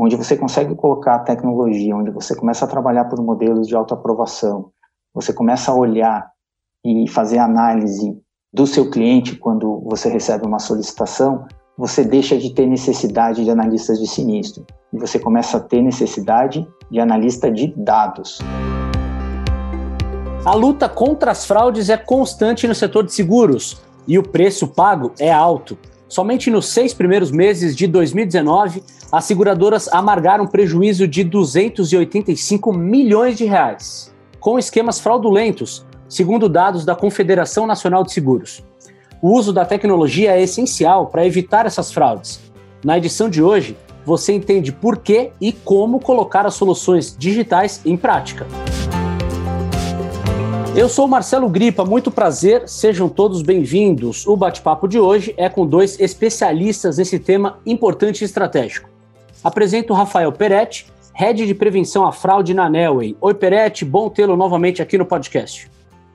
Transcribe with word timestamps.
onde 0.00 0.16
você 0.16 0.34
consegue 0.34 0.74
colocar 0.74 1.16
a 1.16 1.18
tecnologia, 1.18 1.94
onde 1.94 2.10
você 2.10 2.34
começa 2.34 2.64
a 2.64 2.68
trabalhar 2.68 3.04
por 3.04 3.22
modelos 3.22 3.68
de 3.68 3.76
autoaprovação, 3.76 4.70
você 5.12 5.30
começa 5.30 5.70
a 5.70 5.74
olhar 5.74 6.26
e 6.82 7.06
fazer 7.06 7.36
análise 7.36 8.18
do 8.50 8.66
seu 8.66 8.88
cliente 8.90 9.36
quando 9.36 9.82
você 9.84 10.08
recebe 10.08 10.46
uma 10.46 10.58
solicitação, 10.58 11.44
você 11.76 12.02
deixa 12.02 12.38
de 12.38 12.54
ter 12.54 12.66
necessidade 12.66 13.44
de 13.44 13.50
analistas 13.50 13.98
de 13.98 14.06
sinistro 14.06 14.64
e 14.90 14.98
você 14.98 15.18
começa 15.18 15.58
a 15.58 15.60
ter 15.60 15.82
necessidade 15.82 16.66
de 16.90 16.98
analista 16.98 17.50
de 17.50 17.74
dados. 17.76 18.38
A 20.46 20.54
luta 20.54 20.88
contra 20.88 21.30
as 21.30 21.44
fraudes 21.44 21.90
é 21.90 21.98
constante 21.98 22.66
no 22.66 22.74
setor 22.74 23.04
de 23.04 23.12
seguros 23.12 23.82
e 24.08 24.18
o 24.18 24.22
preço 24.22 24.66
pago 24.66 25.12
é 25.18 25.30
alto. 25.30 25.76
Somente 26.10 26.50
nos 26.50 26.66
seis 26.66 26.92
primeiros 26.92 27.30
meses 27.30 27.76
de 27.76 27.86
2019, 27.86 28.82
as 29.12 29.24
seguradoras 29.24 29.86
amargaram 29.92 30.44
prejuízo 30.44 31.06
de 31.06 31.22
285 31.22 32.72
milhões 32.72 33.38
de 33.38 33.44
reais, 33.44 34.12
com 34.40 34.58
esquemas 34.58 34.98
fraudulentos, 34.98 35.86
segundo 36.08 36.48
dados 36.48 36.84
da 36.84 36.96
Confederação 36.96 37.64
Nacional 37.64 38.02
de 38.02 38.12
Seguros. 38.12 38.60
O 39.22 39.38
uso 39.38 39.52
da 39.52 39.64
tecnologia 39.64 40.32
é 40.32 40.42
essencial 40.42 41.06
para 41.06 41.24
evitar 41.24 41.64
essas 41.64 41.92
fraudes. 41.92 42.40
Na 42.84 42.98
edição 42.98 43.30
de 43.30 43.40
hoje, 43.40 43.76
você 44.04 44.32
entende 44.32 44.72
por 44.72 44.96
que 44.98 45.30
e 45.40 45.52
como 45.52 46.00
colocar 46.00 46.44
as 46.44 46.54
soluções 46.54 47.14
digitais 47.16 47.82
em 47.86 47.96
prática. 47.96 48.48
Eu 50.80 50.88
sou 50.88 51.06
Marcelo 51.06 51.46
Gripa, 51.46 51.84
muito 51.84 52.10
prazer, 52.10 52.66
sejam 52.66 53.06
todos 53.06 53.42
bem-vindos. 53.42 54.26
O 54.26 54.34
bate-papo 54.34 54.88
de 54.88 54.98
hoje 54.98 55.34
é 55.36 55.46
com 55.46 55.66
dois 55.66 56.00
especialistas 56.00 56.96
nesse 56.96 57.18
tema 57.18 57.58
importante 57.66 58.22
e 58.22 58.24
estratégico. 58.24 58.88
Apresento 59.44 59.92
o 59.92 59.96
Rafael 59.96 60.32
Peretti, 60.32 60.86
Head 61.12 61.46
de 61.46 61.54
Prevenção 61.54 62.06
à 62.06 62.12
Fraude 62.12 62.54
na 62.54 62.66
Nelway. 62.70 63.14
Oi, 63.20 63.34
Peretti, 63.34 63.84
bom 63.84 64.08
tê-lo 64.08 64.38
novamente 64.38 64.80
aqui 64.80 64.96
no 64.96 65.04
podcast. 65.04 65.70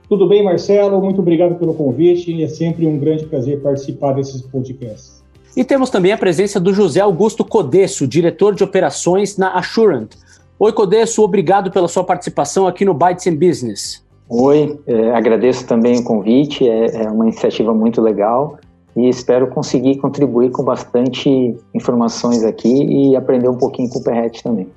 Tudo 0.10 0.28
bem, 0.28 0.44
Marcelo? 0.44 1.00
Muito 1.00 1.22
obrigado 1.22 1.54
pelo 1.60 1.76
convite. 1.76 2.42
É 2.42 2.48
sempre 2.48 2.88
um 2.88 2.98
grande 2.98 3.28
prazer 3.28 3.62
participar 3.62 4.14
desses 4.14 4.42
podcasts. 4.42 5.24
E 5.56 5.64
temos 5.64 5.92
também 5.92 6.12
a 6.12 6.18
presença 6.18 6.60
do 6.60 6.74
José 6.74 7.02
Augusto 7.02 7.46
Codesso, 7.46 8.08
diretor 8.08 8.56
de 8.56 8.64
operações 8.64 9.38
na 9.38 9.52
Assurant. 9.52 10.16
Oi, 10.58 10.74
Codesso, 10.74 11.22
obrigado 11.22 11.70
pela 11.70 11.88
sua 11.88 12.04
participação 12.04 12.66
aqui 12.66 12.84
no 12.84 12.96
Bytes 12.96 13.28
and 13.28 13.36
Business. 13.36 14.04
Oi, 14.28 14.80
é, 14.88 15.12
agradeço 15.12 15.68
também 15.68 16.00
o 16.00 16.04
convite, 16.04 16.68
é, 16.68 17.04
é, 17.04 17.10
uma 17.10 17.26
iniciativa 17.26 17.74
muito 17.74 18.02
legal 18.02 18.58
e 18.96 19.08
espero 19.08 19.48
conseguir 19.48 19.98
contribuir 19.98 20.50
com 20.50 20.64
bastante 20.64 21.56
informações 21.74 22.44
aqui 22.44 22.70
e 22.70 23.16
aprender 23.16 23.50
um 23.50 23.58
pouquinho 23.58 23.90
com 23.90 24.00
o 24.00 24.04
Perret 24.04 24.42
também. 24.42 24.68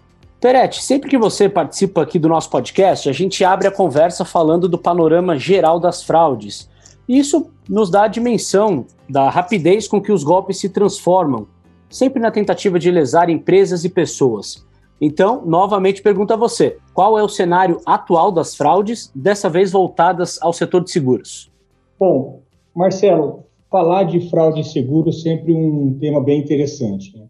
Peretti, 0.40 0.82
sempre 0.82 1.08
que 1.08 1.16
você 1.16 1.48
participa 1.48 2.02
aqui 2.02 2.18
do 2.18 2.28
nosso 2.28 2.50
podcast, 2.50 3.08
a 3.08 3.12
gente 3.12 3.42
abre 3.44 3.66
a 3.66 3.72
conversa 3.72 4.24
falando 4.24 4.68
do 4.68 4.76
panorama 4.76 5.36
geral 5.36 5.80
das 5.80 6.02
fraudes. 6.02 6.68
Isso 7.08 7.50
nos 7.68 7.90
dá 7.90 8.02
a 8.02 8.08
dimensão 8.08 8.84
da 9.08 9.30
rapidez 9.30 9.88
com 9.88 10.00
que 10.00 10.12
os 10.12 10.22
golpes 10.22 10.58
se 10.58 10.68
transformam, 10.68 11.46
sempre 11.88 12.20
na 12.20 12.30
tentativa 12.30 12.78
de 12.78 12.90
lesar 12.90 13.30
empresas 13.30 13.84
e 13.84 13.88
pessoas. 13.88 14.67
Então, 15.00 15.44
novamente 15.46 16.02
pergunto 16.02 16.32
a 16.32 16.36
você: 16.36 16.78
qual 16.92 17.18
é 17.18 17.22
o 17.22 17.28
cenário 17.28 17.80
atual 17.86 18.32
das 18.32 18.54
fraudes, 18.54 19.10
dessa 19.14 19.48
vez 19.48 19.72
voltadas 19.72 20.38
ao 20.42 20.52
setor 20.52 20.82
de 20.82 20.90
seguros? 20.90 21.50
Bom, 21.98 22.42
Marcelo, 22.74 23.44
falar 23.70 24.04
de 24.04 24.28
fraude 24.28 24.60
em 24.60 24.64
seguros 24.64 25.18
é 25.18 25.30
sempre 25.30 25.54
um 25.54 25.96
tema 25.98 26.22
bem 26.22 26.40
interessante. 26.40 27.16
Né? 27.16 27.26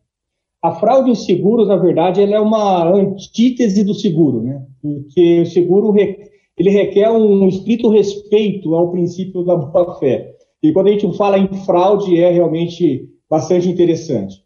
A 0.63 0.73
fraude 0.73 1.11
em 1.11 1.15
seguros, 1.15 1.69
na 1.69 1.77
verdade, 1.77 2.23
ela 2.23 2.37
é 2.37 2.41
uma 2.41 2.85
antítese 2.93 3.85
do 3.85 3.95
seguro, 3.95 4.43
né? 4.43 4.63
porque 4.83 5.43
o 5.43 5.47
seguro 5.47 5.95
ele 6.59 6.71
requer 6.71 7.11
um 7.11 7.47
estrito 7.47 7.89
respeito 7.89 8.75
ao 8.75 8.91
princípio 8.91 9.45
da 9.45 9.57
boa-fé. 9.57 10.35
E 10.63 10.73
quando 10.73 10.89
a 10.89 10.91
gente 10.91 11.17
fala 11.17 11.39
em 11.39 11.53
fraude, 11.65 12.19
é 12.21 12.31
realmente 12.31 13.09
bastante 13.31 13.69
interessante. 13.69 14.43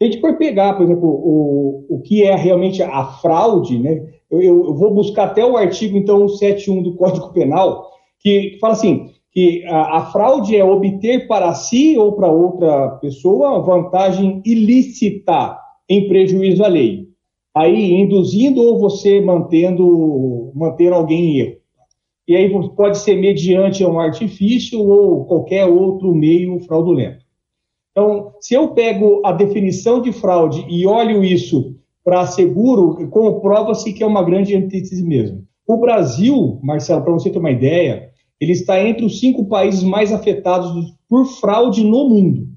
Se 0.00 0.06
a 0.06 0.10
gente 0.10 0.20
for 0.22 0.38
pegar, 0.38 0.78
por 0.78 0.84
exemplo, 0.84 1.10
o, 1.10 1.84
o 1.90 2.00
que 2.00 2.22
é 2.22 2.34
realmente 2.34 2.82
a 2.82 3.04
fraude, 3.04 3.78
né? 3.78 4.02
Eu, 4.30 4.40
eu, 4.40 4.74
vou 4.74 4.94
buscar 4.94 5.24
até 5.24 5.44
o 5.44 5.58
artigo, 5.58 5.94
então, 5.94 6.26
71 6.26 6.82
do 6.82 6.94
Código 6.94 7.30
Penal, 7.34 7.86
que, 8.18 8.56
fala 8.58 8.72
assim, 8.72 9.10
que 9.30 9.62
a, 9.66 9.98
a, 9.98 10.06
fraude 10.06 10.56
é 10.56 10.64
obter 10.64 11.28
para 11.28 11.52
si 11.52 11.98
ou 11.98 12.12
para 12.12 12.32
outra 12.32 12.92
pessoa 12.92 13.60
vantagem 13.60 14.40
ilícita 14.46 15.58
em 15.86 16.08
prejuízo 16.08 16.64
alheio. 16.64 17.08
Aí, 17.54 17.92
induzindo 17.92 18.62
ou 18.62 18.78
você 18.78 19.20
mantendo, 19.20 20.50
manter 20.54 20.94
alguém 20.94 21.24
em 21.24 21.40
erro. 21.40 21.56
E 22.26 22.36
aí 22.36 22.50
pode 22.74 22.96
ser 22.96 23.16
mediante 23.16 23.84
um 23.84 24.00
artifício 24.00 24.80
ou 24.80 25.26
qualquer 25.26 25.66
outro 25.66 26.14
meio 26.14 26.58
fraudulento. 26.60 27.19
Então, 27.90 28.32
se 28.40 28.54
eu 28.54 28.68
pego 28.68 29.20
a 29.24 29.32
definição 29.32 30.00
de 30.00 30.12
fraude 30.12 30.64
e 30.68 30.86
olho 30.86 31.24
isso 31.24 31.74
para 32.04 32.26
seguro, 32.26 33.08
comprova-se 33.08 33.92
que 33.92 34.02
é 34.02 34.06
uma 34.06 34.22
grande 34.22 34.56
antítese 34.56 35.04
mesmo. 35.04 35.44
O 35.66 35.76
Brasil, 35.76 36.58
Marcelo, 36.62 37.02
para 37.02 37.12
você 37.12 37.30
ter 37.30 37.38
uma 37.38 37.50
ideia, 37.50 38.10
ele 38.40 38.52
está 38.52 38.80
entre 38.82 39.04
os 39.04 39.20
cinco 39.20 39.44
países 39.46 39.82
mais 39.82 40.12
afetados 40.12 40.94
por 41.08 41.26
fraude 41.26 41.84
no 41.84 42.08
mundo. 42.08 42.48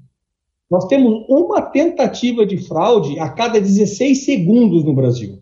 Nós 0.70 0.86
temos 0.86 1.24
uma 1.28 1.60
tentativa 1.60 2.46
de 2.46 2.56
fraude 2.56 3.18
a 3.18 3.28
cada 3.28 3.60
16 3.60 4.24
segundos 4.24 4.82
no 4.82 4.94
Brasil. 4.94 5.38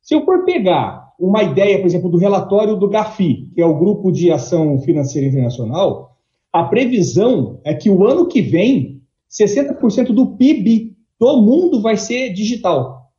Se 0.00 0.14
eu 0.14 0.24
for 0.24 0.44
pegar 0.44 1.12
uma 1.18 1.42
ideia, 1.42 1.78
por 1.78 1.86
exemplo, 1.86 2.10
do 2.10 2.18
relatório 2.18 2.76
do 2.76 2.88
GAFI, 2.88 3.48
que 3.54 3.60
é 3.60 3.66
o 3.66 3.78
Grupo 3.78 4.10
de 4.10 4.32
Ação 4.32 4.80
Financeira 4.80 5.28
Internacional, 5.28 6.16
a 6.52 6.64
previsão 6.64 7.60
é 7.62 7.72
que 7.72 7.88
o 7.88 8.04
ano 8.04 8.26
que 8.26 8.42
vem 8.42 9.01
60% 9.32 10.12
do 10.12 10.36
PIB 10.36 10.92
do 11.18 11.40
mundo 11.40 11.80
vai 11.80 11.96
ser 11.96 12.32
digital. 12.32 13.10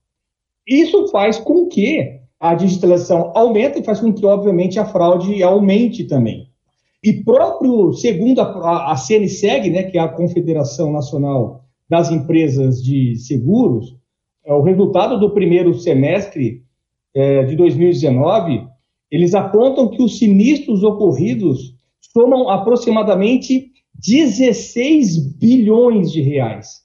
Isso 0.68 1.07
faz 1.07 1.38
com 1.38 1.68
que 1.68 2.19
a 2.40 2.53
digitalização 2.53 3.31
aumente 3.35 3.79
e 3.79 3.84
faz 3.84 4.00
com 4.00 4.13
que, 4.13 4.25
obviamente, 4.25 4.79
a 4.79 4.85
fraude 4.85 5.41
aumente 5.41 6.03
também. 6.03 6.50
E 7.03 7.13
próprio, 7.13 7.94
segundo 7.94 8.41
a, 8.41 8.91
a 8.91 8.96
CNSEG, 8.96 9.69
né, 9.69 9.84
que 9.84 9.97
é 9.97 10.02
a 10.02 10.07
Confederação 10.07 10.91
Nacional 10.91 11.63
das 11.90 12.12
Empresas 12.12 12.81
de 12.81 13.16
Seguros, 13.18 13.96
é, 14.46 14.53
o 14.53 14.62
resultado 14.62 15.19
do 15.19 15.34
primeiro 15.34 15.73
semestre 15.73 16.63
é, 17.13 17.44
de 17.44 17.56
2019, 17.56 18.66
eles 19.12 19.34
apontam 19.34 19.90
que 19.90 20.02
os 20.02 20.18
sinistros 20.18 20.84
ocorridos 20.84 21.75
somam 22.13 22.50
aproximadamente 22.50 23.72
16 24.06 25.18
bilhões 25.38 26.12
de 26.12 26.22
reais. 26.22 26.84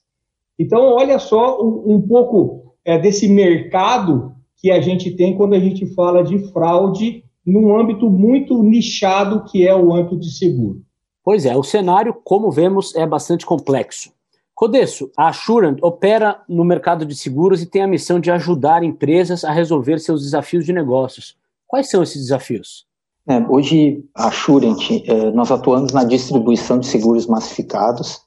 Então, 0.57 0.81
olha 0.93 1.19
só 1.19 1.61
um, 1.61 1.95
um 1.95 2.01
pouco 2.01 2.75
é, 2.85 2.97
desse 2.97 3.27
mercado 3.27 4.33
que 4.57 4.71
a 4.71 4.81
gente 4.81 5.11
tem 5.11 5.35
quando 5.35 5.53
a 5.53 5.59
gente 5.59 5.85
fala 5.93 6.23
de 6.23 6.51
fraude 6.51 7.23
num 7.45 7.77
âmbito 7.77 8.09
muito 8.09 8.61
nichado 8.61 9.45
que 9.45 9.67
é 9.67 9.75
o 9.75 9.93
âmbito 9.93 10.17
de 10.17 10.31
seguro. 10.31 10.81
Pois 11.23 11.45
é, 11.45 11.55
o 11.55 11.63
cenário, 11.63 12.13
como 12.23 12.51
vemos, 12.51 12.95
é 12.95 13.05
bastante 13.05 13.45
complexo. 13.45 14.11
Codesso, 14.53 15.09
a 15.17 15.29
Assurant 15.29 15.77
opera 15.81 16.41
no 16.47 16.65
mercado 16.65 17.05
de 17.05 17.15
seguros 17.15 17.61
e 17.61 17.65
tem 17.65 17.81
a 17.81 17.87
missão 17.87 18.19
de 18.19 18.29
ajudar 18.29 18.83
empresas 18.83 19.45
a 19.45 19.51
resolver 19.51 19.99
seus 19.99 20.21
desafios 20.21 20.65
de 20.65 20.73
negócios. 20.73 21.37
Quais 21.65 21.89
são 21.89 22.03
esses 22.03 22.21
desafios? 22.23 22.88
É, 23.27 23.39
hoje, 23.47 24.03
a 24.15 24.27
Assurant, 24.27 24.79
é, 24.89 25.31
nós 25.31 25.51
atuamos 25.51 25.91
na 25.91 26.03
distribuição 26.03 26.79
de 26.79 26.87
seguros 26.87 27.27
massificados, 27.27 28.21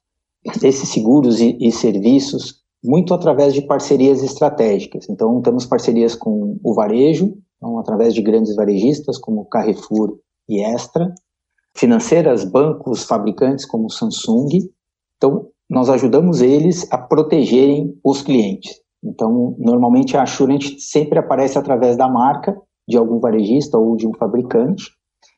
esses 0.62 0.88
seguros 0.88 1.40
e, 1.40 1.56
e, 1.60 1.72
serviços, 1.72 2.62
muito 2.84 3.14
através 3.14 3.54
de 3.54 3.62
parcerias 3.62 4.22
estratégicas. 4.22 5.08
Então, 5.08 5.40
temos 5.40 5.66
parcerias 5.66 6.14
com 6.14 6.58
o 6.62 6.74
varejo, 6.74 7.34
então, 7.56 7.78
através 7.78 8.12
de 8.12 8.22
grandes 8.22 8.54
varejistas 8.56 9.18
como 9.18 9.46
Carrefour 9.46 10.18
e 10.48 10.60
Extra, 10.60 11.12
financeiras, 11.76 12.44
bancos, 12.44 13.04
fabricantes 13.04 13.64
como 13.64 13.90
Samsung. 13.90 14.68
Então, 15.16 15.48
nós 15.70 15.88
ajudamos 15.88 16.42
eles 16.42 16.86
a 16.92 16.98
protegerem 16.98 17.96
os 18.04 18.22
clientes. 18.22 18.82
Então, 19.02 19.56
normalmente 19.58 20.16
a 20.16 20.22
Assurant 20.22 20.62
sempre 20.78 21.18
aparece 21.18 21.58
através 21.58 21.96
da 21.96 22.08
marca, 22.08 22.56
de 22.88 22.96
algum 22.96 23.18
varejista 23.18 23.78
ou 23.78 23.96
de 23.96 24.06
um 24.06 24.14
fabricante. 24.14 24.84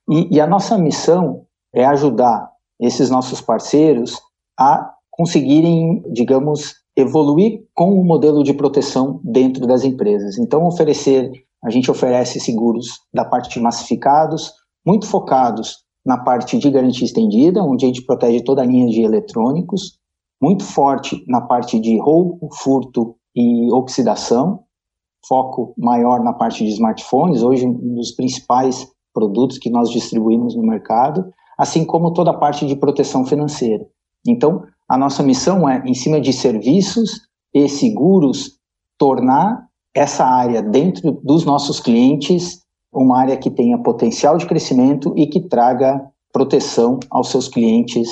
E, 0.09 0.37
e 0.37 0.41
a 0.41 0.47
nossa 0.47 0.77
missão 0.79 1.47
é 1.75 1.85
ajudar 1.85 2.51
esses 2.81 3.11
nossos 3.11 3.41
parceiros 3.41 4.21
a 4.59 4.93
conseguirem, 5.11 6.03
digamos, 6.13 6.75
evoluir 6.97 7.65
com 7.75 7.99
o 7.99 8.05
modelo 8.05 8.43
de 8.43 8.55
proteção 8.55 9.21
dentro 9.25 9.67
das 9.67 9.85
empresas. 9.85 10.39
Então, 10.39 10.67
oferecer, 10.67 11.31
a 11.63 11.71
gente 11.71 11.91
oferece 11.91 12.41
seguros 12.41 13.01
da 13.13 13.25
parte 13.25 13.55
de 13.55 13.61
massificados, 13.61 14.53
muito 14.87 15.07
focados 15.07 15.85
na 16.05 16.19
parte 16.19 16.59
de 16.59 16.71
garantia 16.71 17.07
estendida, 17.07 17.63
onde 17.63 17.85
a 17.85 17.89
gente 17.89 18.05
protege 18.05 18.43
toda 18.43 18.63
a 18.63 18.67
linha 18.67 18.89
de 18.89 19.01
eletrônicos, 19.01 19.99
muito 20.41 20.65
forte 20.65 21.25
na 21.27 21.41
parte 21.41 21.81
de 21.81 21.99
roubo, 21.99 22.49
furto 22.53 23.17
e 23.35 23.73
oxidação, 23.73 24.64
foco 25.29 25.75
maior 25.77 26.23
na 26.23 26.33
parte 26.33 26.65
de 26.65 26.71
smartphones, 26.71 27.43
hoje 27.43 27.67
um 27.67 27.95
dos 27.95 28.13
principais 28.13 28.89
produtos 29.13 29.59
que 29.59 29.71
nós 29.71 29.91
distribuímos 29.91 30.57
no 30.57 30.63
mercado, 30.63 31.25
assim 31.59 31.85
como 31.85 32.13
toda 32.13 32.31
a 32.31 32.37
parte 32.37 32.67
de 32.67 32.77
proteção 32.77 33.25
financeira. 33.25 33.87
Então, 34.27 34.65
a 34.89 34.99
nossa 34.99 35.23
missão 35.23 35.69
é, 35.69 35.83
em 35.87 35.95
cima 35.95 36.21
de 36.21 36.33
serviços 36.33 37.21
e 37.53 37.69
seguros, 37.69 38.59
tornar 38.99 39.69
essa 39.95 40.25
área 40.25 40.63
dentro 40.63 41.13
dos 41.23 41.45
nossos 41.45 41.79
clientes 41.81 42.65
uma 42.95 43.19
área 43.19 43.37
que 43.37 43.51
tenha 43.51 43.79
potencial 43.79 44.39
de 44.39 44.47
crescimento 44.47 45.13
e 45.17 45.27
que 45.27 45.41
traga 45.41 46.01
proteção 46.33 46.99
aos 47.11 47.29
seus 47.29 47.49
clientes 47.49 48.09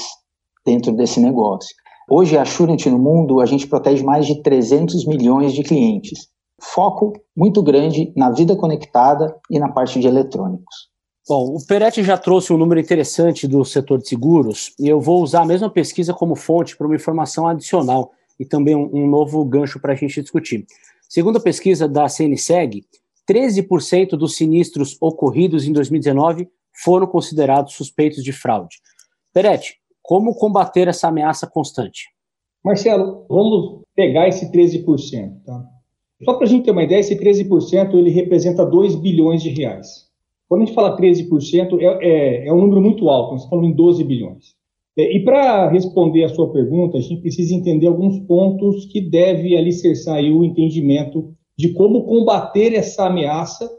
dentro 0.65 0.93
desse 0.93 1.21
negócio. 1.21 1.75
Hoje, 2.11 2.37
a 2.37 2.43
Assurant 2.43 2.85
no 2.87 2.99
mundo, 2.99 3.41
a 3.41 3.47
gente 3.47 3.67
protege 3.67 4.03
mais 4.03 4.27
de 4.27 4.43
300 4.43 5.07
milhões 5.07 5.53
de 5.53 5.63
clientes. 5.63 6.29
Foco 6.63 7.13
muito 7.37 7.63
grande 7.63 8.13
na 8.17 8.31
vida 8.31 8.55
conectada 8.55 9.37
e 9.51 9.59
na 9.59 9.69
parte 9.69 9.99
de 9.99 10.07
eletrônicos. 10.07 10.93
Bom, 11.29 11.57
o 11.57 11.67
Peretti 11.67 12.03
já 12.03 12.17
trouxe 12.17 12.53
um 12.53 12.57
número 12.57 12.81
interessante 12.81 13.47
do 13.47 13.65
setor 13.65 13.99
de 13.99 14.09
seguros 14.09 14.73
e 14.79 14.89
eu 14.89 15.01
vou 15.01 15.23
usar 15.23 15.43
a 15.43 15.47
mesma 15.47 15.69
pesquisa 15.69 16.15
como 16.15 16.37
fonte 16.37 16.77
para 16.77 16.87
uma 16.87 16.97
informação 16.97 17.47
adicional 17.47 18.13
e 18.39 18.45
também 18.45 18.75
um, 18.75 18.91
um 18.93 19.07
novo 19.07 19.45
gancho 19.45 19.81
para 19.81 19.93
a 19.93 19.97
gente 19.97 20.21
discutir. 20.21 20.65
Segundo 21.09 21.39
a 21.39 21.43
pesquisa 21.43 21.89
da 21.89 22.09
CNSEG, 22.09 22.85
13% 23.29 24.11
dos 24.11 24.37
sinistros 24.37 24.97
ocorridos 25.01 25.67
em 25.67 25.73
2019 25.73 26.49
foram 26.85 27.07
considerados 27.07 27.75
suspeitos 27.75 28.23
de 28.23 28.33
fraude. 28.33 28.77
Peretti, 29.33 29.77
como 30.03 30.35
combater 30.35 30.89
essa 30.89 31.09
ameaça 31.09 31.47
constante? 31.47 32.09
Marcelo, 32.65 33.27
vamos 33.29 33.83
pegar 33.95 34.29
esse 34.29 34.51
13%. 34.51 35.45
Tá? 35.45 35.65
Só 36.25 36.35
para 36.35 36.47
a 36.47 36.49
gente 36.49 36.65
ter 36.65 36.71
uma 36.71 36.85
ideia, 36.85 37.01
esse 37.01 37.17
13% 37.17 37.95
ele 37.95 38.11
representa 38.11 38.65
2 38.65 38.97
bilhões 38.97 39.43
de 39.43 39.51
reais. 39.51 40.11
Quando 40.49 40.63
a 40.63 40.65
gente 40.67 40.75
fala 40.75 40.97
13%, 40.97 41.79
é, 41.81 41.87
é, 42.01 42.49
é 42.49 42.53
um 42.53 42.61
número 42.61 42.81
muito 42.81 43.09
alto, 43.09 43.33
nós 43.33 43.49
falando 43.49 43.67
em 43.67 43.75
12 43.75 44.05
bilhões. 44.05 44.55
É, 44.97 45.17
e 45.17 45.25
para 45.25 45.69
responder 45.71 46.25
a 46.25 46.29
sua 46.29 46.53
pergunta, 46.53 46.99
a 46.99 47.01
gente 47.01 47.23
precisa 47.23 47.55
entender 47.55 47.87
alguns 47.87 48.19
pontos 48.21 48.85
que 48.87 49.01
deve 49.01 49.57
alicerçar 49.57 50.17
aí 50.17 50.31
o 50.31 50.45
entendimento 50.45 51.33
de 51.57 51.73
como 51.73 52.05
combater 52.05 52.75
essa 52.75 53.07
ameaça, 53.07 53.71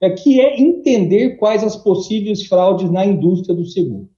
é, 0.00 0.10
que 0.10 0.40
é 0.40 0.60
entender 0.60 1.36
quais 1.36 1.62
as 1.62 1.76
possíveis 1.76 2.46
fraudes 2.46 2.90
na 2.90 3.04
indústria 3.04 3.54
do 3.54 3.64
seguro. 3.64 4.08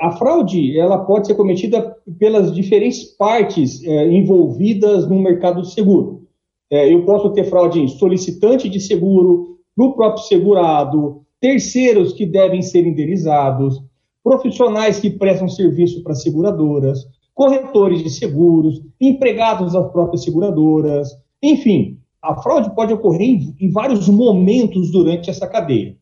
A 0.00 0.10
fraude 0.10 0.76
ela 0.76 0.98
pode 0.98 1.28
ser 1.28 1.34
cometida 1.34 1.96
pelas 2.18 2.52
diferentes 2.52 3.04
partes 3.16 3.82
é, 3.84 4.10
envolvidas 4.12 5.08
no 5.08 5.20
mercado 5.20 5.62
de 5.62 5.72
seguro. 5.72 6.23
É, 6.70 6.92
eu 6.92 7.04
posso 7.04 7.30
ter 7.32 7.44
fraude 7.44 7.80
em 7.80 7.88
solicitante 7.88 8.68
de 8.68 8.80
seguro, 8.80 9.58
no 9.76 9.94
próprio 9.94 10.24
segurado, 10.24 11.22
terceiros 11.40 12.12
que 12.12 12.24
devem 12.24 12.62
ser 12.62 12.86
indenizados, 12.86 13.82
profissionais 14.22 14.98
que 14.98 15.10
prestam 15.10 15.48
serviço 15.48 16.02
para 16.02 16.14
seguradoras, 16.14 17.00
corretores 17.34 18.02
de 18.02 18.10
seguros, 18.10 18.80
empregados 19.00 19.72
das 19.72 19.90
próprias 19.92 20.24
seguradoras, 20.24 21.10
enfim, 21.42 21.98
a 22.22 22.40
fraude 22.40 22.74
pode 22.74 22.94
ocorrer 22.94 23.28
em, 23.28 23.54
em 23.60 23.70
vários 23.70 24.08
momentos 24.08 24.90
durante 24.90 25.28
essa 25.28 25.46
cadeia. 25.46 25.96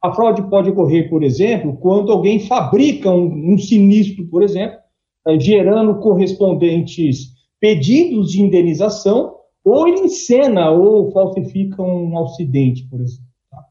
A 0.00 0.12
fraude 0.14 0.42
pode 0.48 0.70
ocorrer, 0.70 1.08
por 1.08 1.24
exemplo, 1.24 1.76
quando 1.78 2.12
alguém 2.12 2.38
fabrica 2.38 3.10
um, 3.10 3.54
um 3.54 3.58
sinistro, 3.58 4.26
por 4.26 4.42
exemplo, 4.42 4.76
eh, 5.26 5.40
gerando 5.40 5.98
correspondentes 5.98 7.32
pedidos 7.58 8.30
de 8.30 8.42
indenização, 8.42 9.34
ou 9.64 9.88
ele 9.88 10.00
encena 10.00 10.70
ou 10.70 11.10
falsifica 11.10 11.82
um 11.82 12.18
acidente, 12.22 12.86
por 12.88 13.00
exemplo. 13.00 13.24
Tá? 13.50 13.64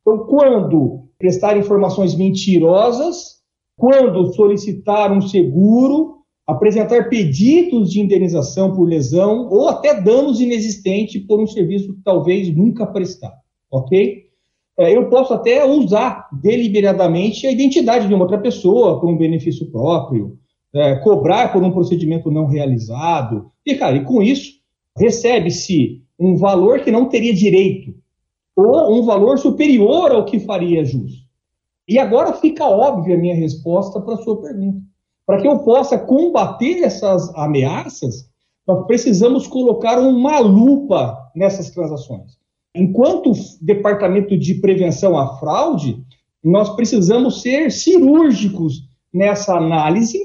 Então, 0.00 0.18
quando 0.26 1.08
prestar 1.18 1.58
informações 1.58 2.14
mentirosas, 2.14 3.40
quando 3.76 4.32
solicitar 4.32 5.12
um 5.12 5.20
seguro, 5.20 6.18
apresentar 6.46 7.08
pedidos 7.08 7.90
de 7.90 8.00
indenização 8.00 8.74
por 8.74 8.84
lesão 8.84 9.48
ou 9.50 9.68
até 9.68 10.00
danos 10.00 10.40
inexistentes 10.40 11.24
por 11.26 11.40
um 11.40 11.46
serviço 11.46 11.94
que 11.94 12.02
talvez 12.02 12.54
nunca 12.54 12.86
prestar, 12.86 13.34
ok? 13.70 14.30
É, 14.78 14.96
eu 14.96 15.08
posso 15.08 15.34
até 15.34 15.64
usar 15.64 16.28
deliberadamente 16.32 17.46
a 17.46 17.52
identidade 17.52 18.06
de 18.08 18.14
uma 18.14 18.22
outra 18.22 18.38
pessoa 18.38 19.00
por 19.00 19.10
um 19.10 19.16
benefício 19.16 19.70
próprio, 19.70 20.38
é, 20.74 20.96
cobrar 20.96 21.52
por 21.52 21.62
um 21.62 21.72
procedimento 21.72 22.30
não 22.30 22.46
realizado, 22.46 23.50
e, 23.66 23.74
cara, 23.74 23.96
e 23.96 24.04
com 24.04 24.22
isso 24.22 24.59
recebe-se 24.96 26.02
um 26.18 26.36
valor 26.36 26.80
que 26.80 26.90
não 26.90 27.08
teria 27.08 27.34
direito, 27.34 27.94
ou 28.54 28.98
um 28.98 29.04
valor 29.04 29.38
superior 29.38 30.12
ao 30.12 30.24
que 30.24 30.38
faria 30.40 30.84
justo. 30.84 31.24
E 31.88 31.98
agora 31.98 32.34
fica 32.34 32.64
óbvia 32.64 33.16
a 33.16 33.18
minha 33.18 33.34
resposta 33.34 34.00
para 34.00 34.14
a 34.14 34.18
sua 34.18 34.40
pergunta. 34.40 34.80
Para 35.26 35.40
que 35.40 35.48
eu 35.48 35.58
possa 35.60 35.98
combater 35.98 36.82
essas 36.82 37.34
ameaças, 37.34 38.28
nós 38.66 38.86
precisamos 38.86 39.46
colocar 39.46 39.98
uma 39.98 40.38
lupa 40.38 41.16
nessas 41.34 41.70
transações. 41.70 42.38
Enquanto 42.74 43.32
departamento 43.60 44.38
de 44.38 44.54
prevenção 44.54 45.18
à 45.18 45.36
fraude, 45.38 46.04
nós 46.42 46.70
precisamos 46.76 47.42
ser 47.42 47.72
cirúrgicos 47.72 48.88
nessa 49.12 49.56
análise, 49.56 50.20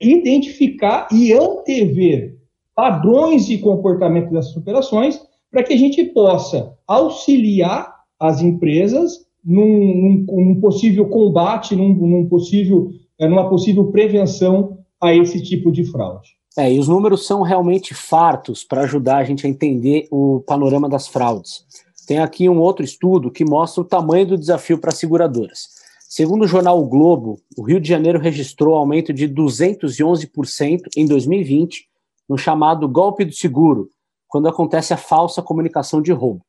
identificar 0.00 1.08
e 1.12 1.32
antever 1.32 2.39
padrões 2.80 3.44
de 3.44 3.58
comportamento 3.58 4.30
dessas 4.30 4.56
operações, 4.56 5.20
para 5.50 5.62
que 5.62 5.74
a 5.74 5.76
gente 5.76 6.02
possa 6.02 6.72
auxiliar 6.88 7.94
as 8.18 8.40
empresas 8.40 9.26
num, 9.44 9.66
num, 9.66 10.24
num 10.26 10.60
possível 10.62 11.06
combate, 11.06 11.76
num, 11.76 11.92
num 11.92 12.26
possível 12.26 12.90
é, 13.18 13.28
numa 13.28 13.50
possível 13.50 13.92
prevenção 13.92 14.78
a 14.98 15.14
esse 15.14 15.42
tipo 15.42 15.70
de 15.70 15.84
fraude. 15.84 16.30
É, 16.56 16.72
e 16.72 16.78
os 16.78 16.88
números 16.88 17.26
são 17.26 17.42
realmente 17.42 17.92
fartos 17.92 18.64
para 18.64 18.80
ajudar 18.84 19.18
a 19.18 19.24
gente 19.24 19.46
a 19.46 19.50
entender 19.50 20.08
o 20.10 20.40
panorama 20.46 20.88
das 20.88 21.06
fraudes. 21.06 21.66
Tem 22.06 22.18
aqui 22.18 22.48
um 22.48 22.60
outro 22.60 22.82
estudo 22.82 23.30
que 23.30 23.44
mostra 23.44 23.82
o 23.82 23.86
tamanho 23.86 24.26
do 24.26 24.38
desafio 24.38 24.78
para 24.78 24.88
as 24.88 24.96
seguradoras. 24.96 25.68
Segundo 26.08 26.44
o 26.44 26.48
jornal 26.48 26.80
o 26.80 26.88
Globo, 26.88 27.38
o 27.58 27.62
Rio 27.62 27.78
de 27.78 27.90
Janeiro 27.90 28.18
registrou 28.18 28.74
aumento 28.74 29.12
de 29.12 29.28
211% 29.28 30.80
em 30.96 31.04
2020 31.04 31.89
no 32.30 32.38
chamado 32.38 32.88
golpe 32.88 33.24
do 33.24 33.32
seguro, 33.32 33.88
quando 34.28 34.48
acontece 34.48 34.94
a 34.94 34.96
falsa 34.96 35.42
comunicação 35.42 36.00
de 36.00 36.12
roubo. 36.12 36.44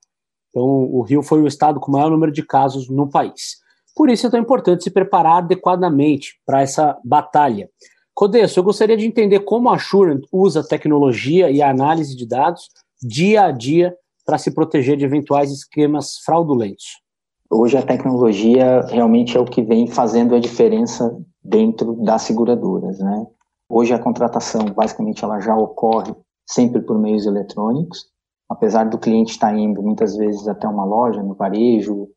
Então, 0.52 0.64
o 0.64 1.02
Rio 1.02 1.24
foi 1.24 1.42
o 1.42 1.48
estado 1.48 1.80
com 1.80 1.90
o 1.90 1.94
maior 1.94 2.12
número 2.12 2.32
de 2.32 2.46
casos 2.46 2.88
no 2.88 3.10
país. 3.10 3.58
Por 3.96 4.08
isso 4.08 4.28
é 4.28 4.30
tão 4.30 4.40
importante 4.40 4.84
se 4.84 4.92
preparar 4.92 5.38
adequadamente 5.38 6.40
para 6.46 6.62
essa 6.62 7.00
batalha. 7.04 7.68
Codesso, 8.14 8.60
eu 8.60 8.64
gostaria 8.64 8.96
de 8.96 9.08
entender 9.08 9.40
como 9.40 9.70
a 9.70 9.76
Assurant 9.76 10.22
usa 10.32 10.64
tecnologia 10.64 11.50
e 11.50 11.64
análise 11.64 12.16
de 12.16 12.28
dados 12.28 12.70
dia 13.02 13.46
a 13.46 13.52
dia 13.52 13.96
para 14.24 14.38
se 14.38 14.52
proteger 14.52 14.98
de 14.98 15.06
eventuais 15.06 15.52
esquemas 15.52 16.20
fraudulentos. 16.24 17.02
Hoje 17.50 17.76
a 17.76 17.82
tecnologia 17.82 18.82
realmente 18.82 19.36
é 19.36 19.40
o 19.40 19.46
que 19.46 19.64
vem 19.64 19.88
fazendo 19.88 20.36
a 20.36 20.40
diferença 20.40 21.18
dentro 21.44 21.94
das 22.04 22.22
seguradoras, 22.22 23.00
né? 23.00 23.26
Hoje 23.74 23.94
a 23.94 24.00
contratação, 24.00 24.66
basicamente, 24.66 25.24
ela 25.24 25.40
já 25.40 25.56
ocorre 25.56 26.14
sempre 26.46 26.82
por 26.82 27.00
meios 27.00 27.26
eletrônicos, 27.26 28.06
apesar 28.50 28.84
do 28.84 28.98
cliente 28.98 29.32
estar 29.32 29.58
indo 29.58 29.82
muitas 29.82 30.18
vezes 30.18 30.46
até 30.46 30.68
uma 30.68 30.84
loja, 30.84 31.24
no 31.24 31.34
varejo, 31.34 32.10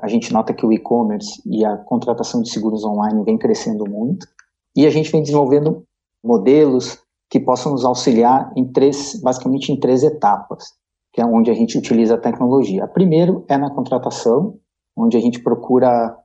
a 0.00 0.06
gente 0.06 0.32
nota 0.32 0.54
que 0.54 0.64
o 0.64 0.72
e-commerce 0.72 1.42
e 1.44 1.64
a 1.64 1.76
contratação 1.76 2.40
de 2.40 2.50
seguros 2.50 2.84
online 2.84 3.24
vem 3.24 3.36
crescendo 3.36 3.90
muito 3.90 4.24
e 4.76 4.86
a 4.86 4.90
gente 4.90 5.10
vem 5.10 5.20
desenvolvendo 5.20 5.82
modelos 6.22 7.02
que 7.28 7.40
possam 7.40 7.72
nos 7.72 7.84
auxiliar 7.84 8.52
em 8.56 8.72
três, 8.72 9.20
basicamente 9.20 9.72
em 9.72 9.80
três 9.80 10.04
etapas, 10.04 10.74
que 11.12 11.20
é 11.20 11.26
onde 11.26 11.50
a 11.50 11.54
gente 11.54 11.76
utiliza 11.76 12.14
a 12.14 12.20
tecnologia. 12.20 12.84
A 12.84 12.88
primeiro 12.88 13.44
é 13.48 13.58
na 13.58 13.74
contratação, 13.74 14.60
onde 14.96 15.16
a 15.16 15.20
gente 15.20 15.42
procura, 15.42 16.16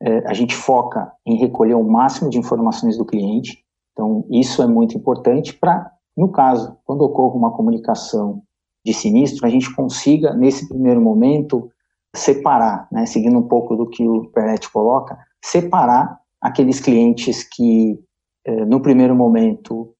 é, 0.00 0.18
a 0.28 0.34
gente 0.34 0.54
foca 0.54 1.12
em 1.26 1.36
recolher 1.36 1.74
o 1.74 1.82
máximo 1.82 2.30
de 2.30 2.38
informações 2.38 2.96
do 2.96 3.04
cliente. 3.04 3.64
Então, 3.92 4.24
isso 4.30 4.62
é 4.62 4.66
muito 4.66 4.96
importante 4.96 5.52
para, 5.52 5.90
no 6.16 6.28
caso, 6.30 6.76
quando 6.84 7.02
ocorre 7.02 7.36
uma 7.36 7.52
comunicação 7.52 8.42
de 8.84 8.94
sinistro, 8.94 9.46
a 9.46 9.50
gente 9.50 9.74
consiga, 9.74 10.34
nesse 10.34 10.68
primeiro 10.68 11.00
momento, 11.00 11.70
separar, 12.14 12.88
né, 12.90 13.06
seguindo 13.06 13.38
um 13.38 13.46
pouco 13.46 13.76
do 13.76 13.86
que 13.86 14.06
o 14.06 14.26
Peretti 14.26 14.70
coloca, 14.70 15.18
separar 15.44 16.18
aqueles 16.40 16.80
clientes 16.80 17.44
que, 17.44 17.98
eh, 18.44 18.64
no 18.64 18.80
primeiro 18.80 19.14
momento, 19.14 19.94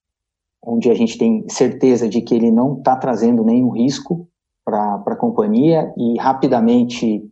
onde 0.63 0.91
a 0.91 0.95
gente 0.95 1.17
tem 1.19 1.45
certeza 1.49 2.09
de 2.09 2.21
que 2.21 2.35
ele 2.35 2.51
não 2.51 2.79
está 2.79 2.97
trazendo 2.97 3.45
nenhum 3.45 3.71
risco 3.71 4.29
para 4.65 5.03
a 5.07 5.17
companhia 5.17 5.93
e 5.97 6.19
rapidamente 6.19 7.25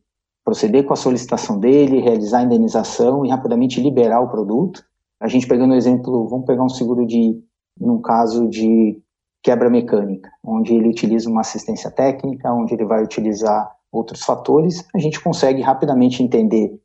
proceder 0.45 0.85
com 0.85 0.95
a 0.95 0.97
solicitação 0.97 1.59
dele, 1.59 2.00
realizar 2.00 2.38
a 2.38 2.43
indenização 2.43 3.25
e 3.25 3.29
rapidamente 3.29 3.81
liberar 3.81 4.21
o 4.21 4.29
produto. 4.29 4.83
A 5.21 5.29
gente 5.29 5.47
pegando 5.47 5.73
o 5.73 5.77
exemplo, 5.77 6.29
vamos 6.29 6.47
pegar 6.47 6.63
um 6.63 6.69
seguro 6.69 7.07
de, 7.07 7.41
num 7.79 8.01
caso 8.01 8.49
de 8.49 9.01
quebra 9.43 9.71
mecânica, 9.71 10.31
onde 10.45 10.75
ele 10.75 10.89
utiliza 10.89 11.29
uma 11.29 11.41
assistência 11.41 11.91
técnica, 11.91 12.53
onde 12.53 12.75
ele 12.75 12.85
vai 12.85 13.03
utilizar 13.03 13.71
outros 13.91 14.23
fatores, 14.23 14.87
a 14.95 14.99
gente 14.99 15.21
consegue 15.21 15.63
rapidamente 15.63 16.23
entender 16.23 16.79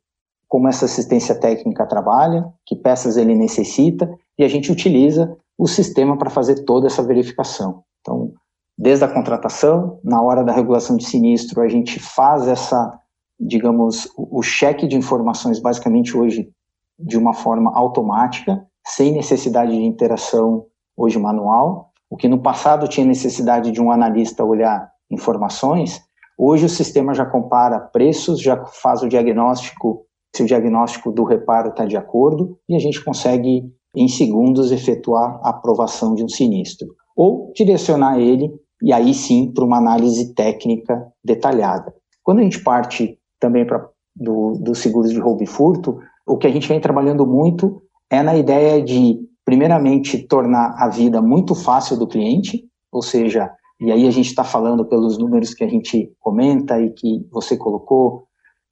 como 0.48 0.68
essa 0.68 0.84
assistência 0.84 1.34
técnica 1.34 1.86
trabalha, 1.86 2.46
que 2.64 2.76
peças 2.76 3.16
ele 3.16 3.34
necessita, 3.34 4.08
e 4.38 4.44
a 4.44 4.48
gente 4.48 4.70
utiliza 4.70 5.36
o 5.58 5.66
sistema 5.66 6.16
para 6.16 6.30
fazer 6.30 6.64
toda 6.64 6.86
essa 6.86 7.02
verificação. 7.02 7.82
Então, 8.00 8.32
desde 8.76 9.04
a 9.04 9.08
contratação, 9.08 9.98
na 10.02 10.20
hora 10.22 10.42
da 10.42 10.52
regulação 10.52 10.96
de 10.96 11.04
sinistro, 11.04 11.60
a 11.60 11.68
gente 11.68 11.98
faz 12.00 12.46
essa, 12.48 12.98
digamos, 13.38 14.08
o 14.16 14.42
cheque 14.42 14.86
de 14.86 14.96
informações 14.96 15.60
basicamente 15.60 16.16
hoje 16.16 16.50
de 16.98 17.18
uma 17.18 17.32
forma 17.32 17.72
automática, 17.74 18.66
sem 18.86 19.12
necessidade 19.12 19.72
de 19.72 19.82
interação 19.82 20.66
hoje 20.96 21.18
manual, 21.18 21.90
o 22.10 22.16
que 22.16 22.28
no 22.28 22.40
passado 22.40 22.86
tinha 22.86 23.06
necessidade 23.06 23.70
de 23.70 23.80
um 23.80 23.90
analista 23.90 24.44
olhar 24.44 24.88
informações, 25.10 26.00
hoje 26.38 26.66
o 26.66 26.68
sistema 26.68 27.14
já 27.14 27.26
compara 27.26 27.80
preços, 27.80 28.40
já 28.40 28.64
faz 28.66 29.02
o 29.02 29.08
diagnóstico, 29.08 30.06
se 30.34 30.42
o 30.42 30.46
diagnóstico 30.46 31.10
do 31.10 31.24
reparo 31.24 31.70
está 31.70 31.84
de 31.84 31.96
acordo, 31.96 32.58
e 32.68 32.76
a 32.76 32.78
gente 32.78 33.02
consegue, 33.04 33.64
em 33.96 34.08
segundos, 34.08 34.70
efetuar 34.70 35.40
a 35.42 35.50
aprovação 35.50 36.14
de 36.14 36.24
um 36.24 36.28
sinistro. 36.28 36.88
Ou 37.16 37.52
direcionar 37.54 38.18
ele, 38.18 38.52
e 38.82 38.92
aí 38.92 39.14
sim, 39.14 39.52
para 39.52 39.64
uma 39.64 39.78
análise 39.78 40.34
técnica 40.34 41.06
detalhada. 41.24 41.94
Quando 42.22 42.40
a 42.40 42.42
gente 42.42 42.62
parte 42.62 43.18
também 43.40 43.66
para 43.66 43.88
dos 44.16 44.60
do 44.60 44.74
seguros 44.74 45.10
de 45.10 45.18
roubo 45.18 45.42
e 45.42 45.46
furto, 45.46 45.98
o 46.26 46.36
que 46.36 46.46
a 46.46 46.50
gente 46.50 46.68
vem 46.68 46.80
trabalhando 46.80 47.26
muito 47.26 47.82
é 48.10 48.22
na 48.22 48.36
ideia 48.36 48.82
de, 48.82 49.18
primeiramente, 49.44 50.26
tornar 50.26 50.74
a 50.78 50.88
vida 50.88 51.20
muito 51.20 51.54
fácil 51.54 51.96
do 51.96 52.06
cliente, 52.06 52.64
ou 52.92 53.02
seja, 53.02 53.50
e 53.80 53.90
aí 53.90 54.06
a 54.06 54.10
gente 54.10 54.26
está 54.26 54.44
falando 54.44 54.84
pelos 54.84 55.18
números 55.18 55.52
que 55.52 55.64
a 55.64 55.68
gente 55.68 56.12
comenta 56.20 56.80
e 56.80 56.90
que 56.90 57.26
você 57.30 57.56
colocou, 57.56 58.24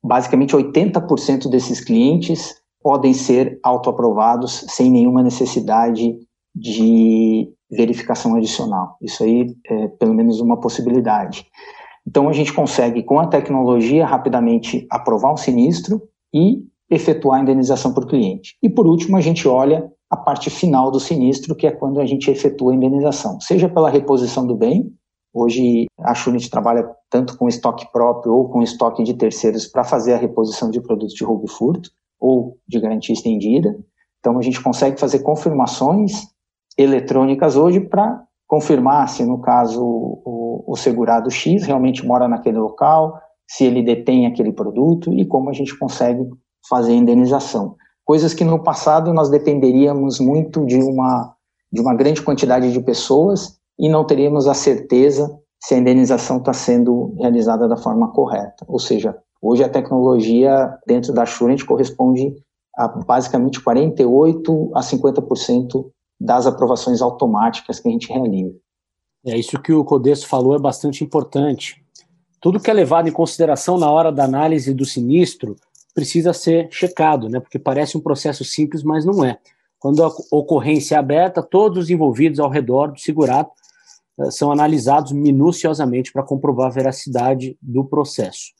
basicamente 0.02 0.56
80% 0.56 1.48
desses 1.50 1.80
clientes 1.80 2.54
podem 2.82 3.12
ser 3.12 3.58
autoaprovados 3.62 4.64
sem 4.68 4.90
nenhuma 4.90 5.22
necessidade 5.22 6.16
de 6.54 7.48
verificação 7.70 8.36
adicional. 8.36 8.96
Isso 9.00 9.22
aí 9.22 9.54
é 9.66 9.88
pelo 9.88 10.14
menos 10.14 10.40
uma 10.40 10.60
possibilidade. 10.60 11.46
Então 12.06 12.28
a 12.28 12.32
gente 12.32 12.52
consegue, 12.52 13.02
com 13.02 13.20
a 13.20 13.26
tecnologia, 13.26 14.04
rapidamente 14.04 14.86
aprovar 14.90 15.32
um 15.32 15.36
sinistro 15.36 16.02
e 16.34 16.64
efetuar 16.92 17.38
a 17.38 17.42
indenização 17.42 17.92
o 18.04 18.06
cliente. 18.06 18.56
E 18.62 18.68
por 18.68 18.86
último, 18.86 19.16
a 19.16 19.20
gente 19.20 19.48
olha 19.48 19.90
a 20.10 20.16
parte 20.16 20.50
final 20.50 20.90
do 20.90 21.00
sinistro, 21.00 21.54
que 21.54 21.66
é 21.66 21.70
quando 21.70 21.98
a 21.98 22.04
gente 22.04 22.30
efetua 22.30 22.72
a 22.72 22.74
indenização, 22.74 23.40
seja 23.40 23.68
pela 23.68 23.88
reposição 23.88 24.46
do 24.46 24.54
bem. 24.54 24.92
Hoje 25.32 25.86
a 25.98 26.14
Shunit 26.14 26.50
trabalha 26.50 26.86
tanto 27.08 27.38
com 27.38 27.48
estoque 27.48 27.90
próprio 27.90 28.34
ou 28.34 28.50
com 28.50 28.62
estoque 28.62 29.02
de 29.02 29.14
terceiros 29.14 29.66
para 29.66 29.82
fazer 29.82 30.12
a 30.12 30.18
reposição 30.18 30.70
de 30.70 30.82
produtos 30.82 31.14
de 31.14 31.24
roubo 31.24 31.46
e 31.46 31.50
furto 31.50 31.90
ou 32.20 32.58
de 32.68 32.78
garantia 32.78 33.14
estendida. 33.14 33.74
Então 34.20 34.38
a 34.38 34.42
gente 34.42 34.62
consegue 34.62 35.00
fazer 35.00 35.20
confirmações 35.20 36.26
eletrônicas 36.76 37.56
hoje 37.56 37.80
para 37.80 38.22
confirmar 38.46 39.08
se 39.08 39.24
no 39.24 39.40
caso 39.40 39.82
o, 39.82 40.64
o 40.66 40.76
segurado 40.76 41.30
X 41.30 41.64
realmente 41.64 42.06
mora 42.06 42.28
naquele 42.28 42.58
local, 42.58 43.18
se 43.48 43.64
ele 43.64 43.82
detém 43.82 44.26
aquele 44.26 44.52
produto 44.52 45.10
e 45.14 45.24
como 45.24 45.48
a 45.48 45.54
gente 45.54 45.76
consegue 45.78 46.28
fazer 46.68 46.92
indenização. 46.92 47.76
Coisas 48.04 48.34
que 48.34 48.44
no 48.44 48.62
passado 48.62 49.12
nós 49.12 49.30
dependeríamos 49.30 50.18
muito 50.18 50.64
de 50.66 50.76
uma, 50.76 51.34
de 51.72 51.80
uma 51.80 51.94
grande 51.94 52.22
quantidade 52.22 52.72
de 52.72 52.80
pessoas 52.80 53.58
e 53.78 53.88
não 53.88 54.04
teríamos 54.04 54.46
a 54.46 54.54
certeza 54.54 55.38
se 55.62 55.74
a 55.74 55.78
indenização 55.78 56.38
está 56.38 56.52
sendo 56.52 57.14
realizada 57.18 57.68
da 57.68 57.76
forma 57.76 58.12
correta. 58.12 58.64
Ou 58.66 58.78
seja, 58.78 59.16
hoje 59.40 59.62
a 59.62 59.68
tecnologia 59.68 60.76
dentro 60.86 61.12
da 61.12 61.22
Assurant 61.22 61.64
corresponde 61.64 62.34
a 62.76 62.88
basicamente 62.88 63.60
48 63.60 64.72
a 64.74 64.80
50% 64.80 65.86
das 66.20 66.46
aprovações 66.46 67.00
automáticas 67.00 67.78
que 67.78 67.88
a 67.88 67.92
gente 67.92 68.12
realiza. 68.12 68.56
É 69.24 69.38
isso 69.38 69.60
que 69.60 69.72
o 69.72 69.84
Codesso 69.84 70.26
falou 70.26 70.56
é 70.56 70.58
bastante 70.58 71.04
importante. 71.04 71.82
Tudo 72.40 72.58
que 72.58 72.70
é 72.70 72.74
levado 72.74 73.08
em 73.08 73.12
consideração 73.12 73.78
na 73.78 73.88
hora 73.88 74.10
da 74.10 74.24
análise 74.24 74.74
do 74.74 74.84
sinistro 74.84 75.54
precisa 75.94 76.32
ser 76.32 76.68
checado, 76.70 77.28
né? 77.28 77.40
Porque 77.40 77.58
parece 77.58 77.96
um 77.96 78.00
processo 78.00 78.44
simples, 78.44 78.82
mas 78.82 79.04
não 79.04 79.24
é. 79.24 79.38
Quando 79.78 80.04
a 80.04 80.10
ocorrência 80.30 80.94
é 80.94 80.98
aberta, 80.98 81.42
todos 81.42 81.84
os 81.84 81.90
envolvidos 81.90 82.38
ao 82.38 82.48
redor 82.48 82.92
do 82.92 83.00
segurado 83.00 83.50
uh, 84.18 84.30
são 84.30 84.52
analisados 84.52 85.12
minuciosamente 85.12 86.12
para 86.12 86.22
comprovar 86.22 86.68
a 86.68 86.74
veracidade 86.74 87.56
do 87.60 87.84
processo, 87.84 88.52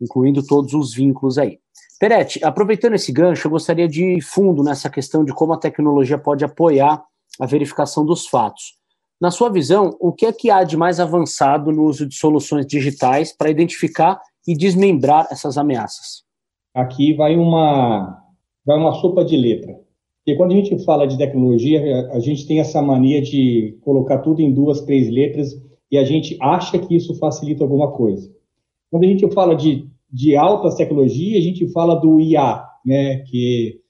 incluindo 0.00 0.46
todos 0.46 0.72
os 0.74 0.94
vínculos 0.94 1.38
aí. 1.38 1.58
Peretti, 1.98 2.42
aproveitando 2.42 2.94
esse 2.94 3.12
gancho, 3.12 3.46
eu 3.46 3.50
gostaria 3.50 3.86
de 3.86 4.16
ir 4.16 4.22
fundo 4.22 4.62
nessa 4.62 4.88
questão 4.88 5.24
de 5.24 5.34
como 5.34 5.52
a 5.52 5.58
tecnologia 5.58 6.16
pode 6.16 6.44
apoiar 6.44 7.02
a 7.38 7.46
verificação 7.46 8.06
dos 8.06 8.26
fatos. 8.26 8.78
Na 9.20 9.30
sua 9.30 9.50
visão, 9.50 9.94
o 10.00 10.10
que 10.12 10.24
é 10.24 10.32
que 10.32 10.50
há 10.50 10.64
de 10.64 10.78
mais 10.78 10.98
avançado 10.98 11.70
no 11.70 11.82
uso 11.82 12.06
de 12.06 12.14
soluções 12.14 12.66
digitais 12.66 13.36
para 13.36 13.50
identificar 13.50 14.18
e 14.46 14.56
desmembrar 14.56 15.28
essas 15.30 15.58
ameaças? 15.58 16.29
Aqui 16.74 17.14
vai 17.14 17.36
uma, 17.36 18.22
vai 18.64 18.78
uma 18.78 18.92
sopa 18.94 19.24
de 19.24 19.36
letra. 19.36 19.78
Porque 20.18 20.36
quando 20.36 20.52
a 20.52 20.54
gente 20.54 20.84
fala 20.84 21.06
de 21.06 21.16
tecnologia, 21.16 22.08
a 22.12 22.20
gente 22.20 22.46
tem 22.46 22.60
essa 22.60 22.80
mania 22.82 23.20
de 23.22 23.78
colocar 23.80 24.18
tudo 24.18 24.40
em 24.40 24.52
duas, 24.52 24.82
três 24.82 25.08
letras 25.08 25.60
e 25.90 25.98
a 25.98 26.04
gente 26.04 26.36
acha 26.40 26.78
que 26.78 26.94
isso 26.94 27.14
facilita 27.14 27.64
alguma 27.64 27.90
coisa. 27.90 28.30
Quando 28.90 29.04
a 29.04 29.08
gente 29.08 29.28
fala 29.32 29.54
de, 29.54 29.88
de 30.12 30.36
altas 30.36 30.74
tecnologias, 30.74 31.38
a 31.38 31.46
gente 31.46 31.66
fala 31.72 31.94
do 31.94 32.20
IA, 32.20 32.64
né, 32.84 33.18
que 33.26 33.80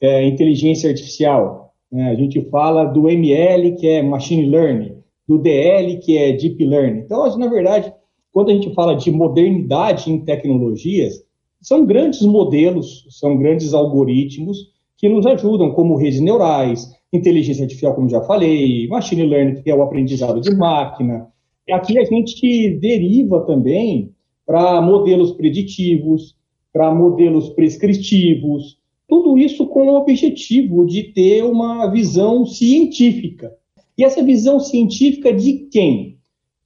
é 0.00 0.26
inteligência 0.26 0.90
artificial. 0.90 1.74
Né? 1.90 2.10
A 2.10 2.14
gente 2.14 2.40
fala 2.50 2.84
do 2.84 3.08
ML, 3.08 3.76
que 3.76 3.86
é 3.86 4.02
machine 4.02 4.46
learning, 4.46 4.96
do 5.28 5.38
DL, 5.38 5.98
que 5.98 6.16
é 6.16 6.32
deep 6.32 6.64
learning. 6.64 7.00
Então, 7.00 7.36
na 7.36 7.48
verdade, 7.48 7.92
quando 8.32 8.50
a 8.50 8.54
gente 8.54 8.72
fala 8.74 8.94
de 8.94 9.10
modernidade 9.10 10.10
em 10.10 10.24
tecnologias, 10.24 11.24
são 11.60 11.84
grandes 11.84 12.22
modelos, 12.22 13.06
são 13.10 13.36
grandes 13.36 13.74
algoritmos 13.74 14.74
que 14.96 15.08
nos 15.08 15.26
ajudam, 15.26 15.72
como 15.72 15.96
redes 15.96 16.20
neurais, 16.20 16.90
inteligência 17.12 17.64
artificial, 17.64 17.94
como 17.94 18.08
já 18.08 18.22
falei, 18.22 18.88
machine 18.88 19.24
learning, 19.24 19.62
que 19.62 19.70
é 19.70 19.74
o 19.74 19.82
aprendizado 19.82 20.40
de 20.40 20.54
máquina. 20.54 21.28
Aqui 21.70 21.98
a 21.98 22.04
gente 22.04 22.78
deriva 22.78 23.40
também 23.44 24.12
para 24.46 24.80
modelos 24.80 25.32
preditivos, 25.32 26.36
para 26.72 26.94
modelos 26.94 27.48
prescritivos, 27.50 28.78
tudo 29.08 29.38
isso 29.38 29.66
com 29.66 29.88
o 29.88 29.96
objetivo 29.96 30.84
de 30.84 31.04
ter 31.04 31.42
uma 31.42 31.90
visão 31.90 32.44
científica. 32.44 33.52
E 33.96 34.04
essa 34.04 34.22
visão 34.22 34.60
científica 34.60 35.32
de 35.32 35.68
quem? 35.70 36.15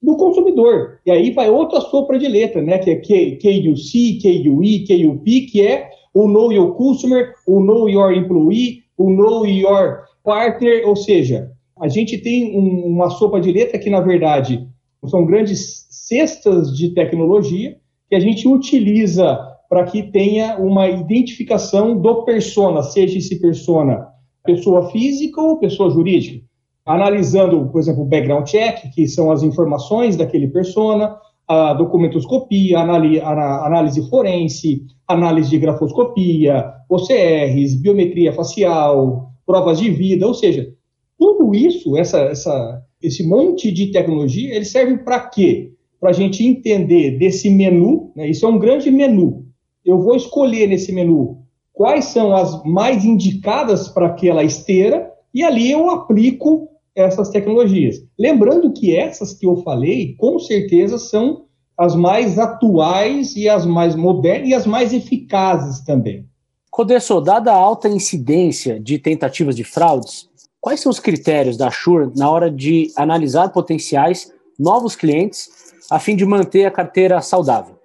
Do 0.03 0.17
consumidor. 0.17 0.99
E 1.05 1.11
aí 1.11 1.31
vai 1.31 1.51
outra 1.51 1.81
sopra 1.81 2.19
de 2.19 2.27
letra, 2.27 2.63
né? 2.63 2.79
Que 2.79 2.91
é 2.91 2.97
KUC, 2.97 4.19
KUI, 4.23 4.85
KUP, 4.87 5.41
que 5.43 5.67
é 5.67 5.91
o 6.15 6.27
Know 6.27 6.53
Your 6.53 6.75
Customer, 6.75 7.33
o 7.47 7.61
Know 7.61 7.89
Your 7.89 8.13
Employee, 8.13 8.83
o 8.97 9.11
Know 9.11 9.47
Your 9.47 10.05
Partner, 10.25 10.87
ou 10.87 10.97
seja, 10.97 11.51
a 11.81 11.89
gente 11.89 12.19
tem 12.19 12.57
um, 12.57 12.87
uma 12.87 13.11
sopa 13.11 13.41
de 13.41 13.53
letra 13.53 13.79
que, 13.79 13.89
na 13.89 14.01
verdade, 14.01 14.67
são 15.07 15.25
grandes 15.25 15.87
cestas 15.91 16.77
de 16.77 16.91
tecnologia 16.91 17.77
que 18.09 18.15
a 18.15 18.21
gente 18.21 18.47
utiliza 18.47 19.39
para 19.69 19.85
que 19.85 20.03
tenha 20.03 20.59
uma 20.59 20.89
identificação 20.89 21.99
do 21.99 22.25
persona, 22.25 22.83
seja 22.83 23.19
esse 23.19 23.41
persona 23.41 24.09
pessoa 24.45 24.91
física 24.91 25.41
ou 25.41 25.59
pessoa 25.59 25.91
jurídica 25.91 26.50
analisando, 26.85 27.69
por 27.71 27.81
exemplo, 27.81 28.03
o 28.03 28.07
background 28.07 28.47
check, 28.47 28.91
que 28.93 29.07
são 29.07 29.31
as 29.31 29.43
informações 29.43 30.17
daquele 30.17 30.49
persona, 30.49 31.17
a 31.47 31.75
documentoscopia, 31.75 32.79
análise 32.79 34.09
forense, 34.09 34.83
análise 35.09 35.51
de 35.51 35.59
grafoscopia, 35.59 36.73
OCRs, 36.89 37.75
biometria 37.81 38.33
facial, 38.33 39.31
provas 39.45 39.79
de 39.79 39.91
vida, 39.91 40.27
ou 40.27 40.35
seja, 40.35 40.73
tudo 41.19 41.55
isso, 41.55 41.97
essa, 41.97 42.21
essa, 42.21 42.83
esse 43.03 43.27
monte 43.27 43.73
de 43.73 43.91
tecnologia, 43.91 44.55
ele 44.55 44.65
serve 44.65 44.99
para 44.99 45.21
quê? 45.21 45.73
Para 45.99 46.11
a 46.11 46.13
gente 46.15 46.47
entender 46.47 47.19
desse 47.19 47.51
menu, 47.51 48.13
né, 48.15 48.31
isso 48.31 48.47
é 48.47 48.49
um 48.49 48.59
grande 48.59 48.91
menu. 48.91 49.45
Eu 49.85 50.01
vou 50.01 50.15
escolher 50.15 50.69
nesse 50.69 50.93
menu 50.93 51.39
quais 51.73 52.07
são 52.07 52.33
as 52.33 52.63
mais 52.65 53.05
indicadas 53.05 53.89
para 53.89 54.07
aquela 54.07 54.45
esteira, 54.45 55.10
e 55.35 55.43
ali 55.43 55.71
eu 55.71 55.91
aplico 55.91 56.69
essas 56.95 57.29
tecnologias. 57.31 58.03
Lembrando 58.19 58.73
que 58.73 58.97
essas 58.97 59.33
que 59.33 59.47
eu 59.47 59.57
falei, 59.59 60.15
com 60.17 60.39
certeza, 60.39 60.99
são 60.99 61.45
as 61.79 61.95
mais 61.95 62.39
atuais 62.39 63.35
e 63.37 63.49
as 63.49 63.65
mais 63.65 63.95
modernas 63.95 64.49
e 64.49 64.55
as 64.55 64.67
mais 64.67 64.93
eficazes 64.93 65.81
também. 65.81 66.27
Codesso, 66.71 67.21
dada 67.21 67.53
a 67.53 67.57
alta 67.57 67.89
incidência 67.89 68.79
de 68.79 68.99
tentativas 68.99 69.57
de 69.57 69.65
fraudes, 69.65 70.29
quais 70.61 70.81
são 70.81 70.91
os 70.91 71.01
critérios 71.01 71.57
da 71.57 71.71
Shure 71.71 72.13
na 72.17 72.31
hora 72.31 72.51
de 72.51 72.93
analisar 72.97 73.49
potenciais 73.49 74.33
novos 74.59 74.95
clientes 74.95 75.49
a 75.91 75.99
fim 75.99 76.15
de 76.15 76.25
manter 76.25 76.67
a 76.67 76.71
carteira 76.71 77.21
saudável? 77.23 77.77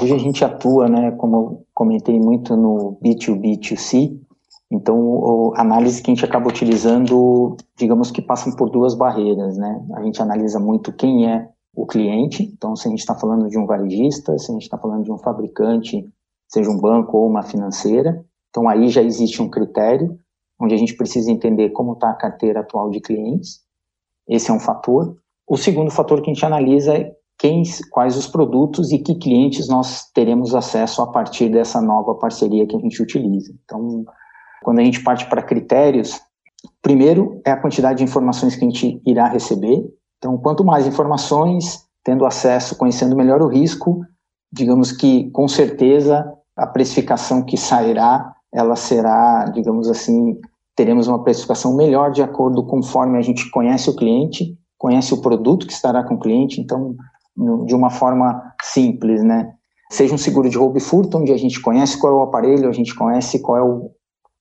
Hoje 0.00 0.14
a 0.14 0.18
gente 0.18 0.44
atua, 0.44 0.88
né, 0.88 1.10
como 1.12 1.36
eu 1.36 1.66
comentei 1.74 2.18
muito 2.18 2.56
no 2.56 2.96
B2B2C, 3.02 4.16
então 4.70 5.52
a 5.56 5.62
análise 5.62 6.02
que 6.02 6.10
a 6.10 6.14
gente 6.14 6.24
acaba 6.24 6.48
utilizando, 6.48 7.56
digamos 7.76 8.10
que 8.10 8.22
passam 8.22 8.54
por 8.54 8.70
duas 8.70 8.94
barreiras, 8.94 9.56
né? 9.56 9.84
A 9.94 10.02
gente 10.02 10.22
analisa 10.22 10.60
muito 10.60 10.92
quem 10.92 11.30
é 11.30 11.48
o 11.74 11.86
cliente, 11.86 12.44
então 12.44 12.76
se 12.76 12.86
a 12.86 12.90
gente 12.90 13.00
está 13.00 13.14
falando 13.14 13.48
de 13.48 13.58
um 13.58 13.66
varejista, 13.66 14.38
se 14.38 14.50
a 14.50 14.54
gente 14.54 14.62
está 14.62 14.78
falando 14.78 15.04
de 15.04 15.12
um 15.12 15.18
fabricante, 15.18 16.08
seja 16.48 16.70
um 16.70 16.80
banco 16.80 17.16
ou 17.16 17.28
uma 17.28 17.42
financeira, 17.42 18.24
então 18.48 18.68
aí 18.68 18.88
já 18.88 19.02
existe 19.02 19.42
um 19.42 19.48
critério 19.48 20.18
onde 20.60 20.74
a 20.74 20.76
gente 20.76 20.94
precisa 20.94 21.30
entender 21.30 21.70
como 21.70 21.94
está 21.94 22.10
a 22.10 22.14
carteira 22.14 22.60
atual 22.60 22.90
de 22.90 23.00
clientes, 23.00 23.60
esse 24.28 24.50
é 24.50 24.54
um 24.54 24.60
fator. 24.60 25.16
O 25.48 25.56
segundo 25.56 25.90
fator 25.90 26.22
que 26.22 26.30
a 26.30 26.34
gente 26.34 26.44
analisa 26.44 26.96
é 26.96 27.12
quem, 27.38 27.62
quais 27.90 28.16
os 28.16 28.26
produtos 28.26 28.92
e 28.92 28.98
que 28.98 29.14
clientes 29.14 29.66
nós 29.68 30.10
teremos 30.12 30.54
acesso 30.54 31.00
a 31.02 31.06
partir 31.06 31.48
dessa 31.48 31.80
nova 31.80 32.14
parceria 32.14 32.66
que 32.66 32.76
a 32.76 32.78
gente 32.78 33.02
utiliza. 33.02 33.52
Então, 33.64 34.04
quando 34.62 34.78
a 34.78 34.84
gente 34.84 35.02
parte 35.02 35.26
para 35.28 35.42
critérios, 35.42 36.20
primeiro 36.82 37.40
é 37.44 37.50
a 37.50 37.56
quantidade 37.56 37.98
de 37.98 38.04
informações 38.04 38.54
que 38.54 38.64
a 38.64 38.68
gente 38.68 39.00
irá 39.06 39.28
receber. 39.28 39.82
Então, 40.18 40.36
quanto 40.36 40.64
mais 40.64 40.86
informações, 40.86 41.86
tendo 42.04 42.26
acesso, 42.26 42.76
conhecendo 42.76 43.16
melhor 43.16 43.42
o 43.42 43.48
risco, 43.48 44.00
digamos 44.52 44.92
que 44.92 45.30
com 45.30 45.48
certeza 45.48 46.30
a 46.56 46.66
precificação 46.66 47.42
que 47.42 47.56
sairá, 47.56 48.34
ela 48.52 48.76
será, 48.76 49.46
digamos 49.46 49.88
assim, 49.88 50.38
teremos 50.76 51.08
uma 51.08 51.22
precificação 51.22 51.74
melhor 51.76 52.10
de 52.10 52.22
acordo 52.22 52.64
conforme 52.66 53.18
a 53.18 53.22
gente 53.22 53.50
conhece 53.50 53.88
o 53.88 53.96
cliente, 53.96 54.56
conhece 54.76 55.14
o 55.14 55.20
produto 55.20 55.66
que 55.66 55.72
estará 55.72 56.02
com 56.02 56.14
o 56.14 56.20
cliente, 56.20 56.60
então 56.60 56.94
de 57.66 57.74
uma 57.74 57.90
forma 57.90 58.42
simples, 58.62 59.22
né? 59.22 59.52
Seja 59.90 60.14
um 60.14 60.18
seguro 60.18 60.48
de 60.48 60.56
roubo 60.56 60.78
e 60.78 60.80
furto, 60.80 61.18
onde 61.18 61.32
a 61.32 61.36
gente 61.36 61.60
conhece 61.60 61.98
qual 61.98 62.12
é 62.12 62.16
o 62.16 62.22
aparelho, 62.22 62.68
a 62.68 62.72
gente 62.72 62.94
conhece 62.94 63.40
qual 63.40 63.58
é 63.58 63.62
o, 63.62 63.90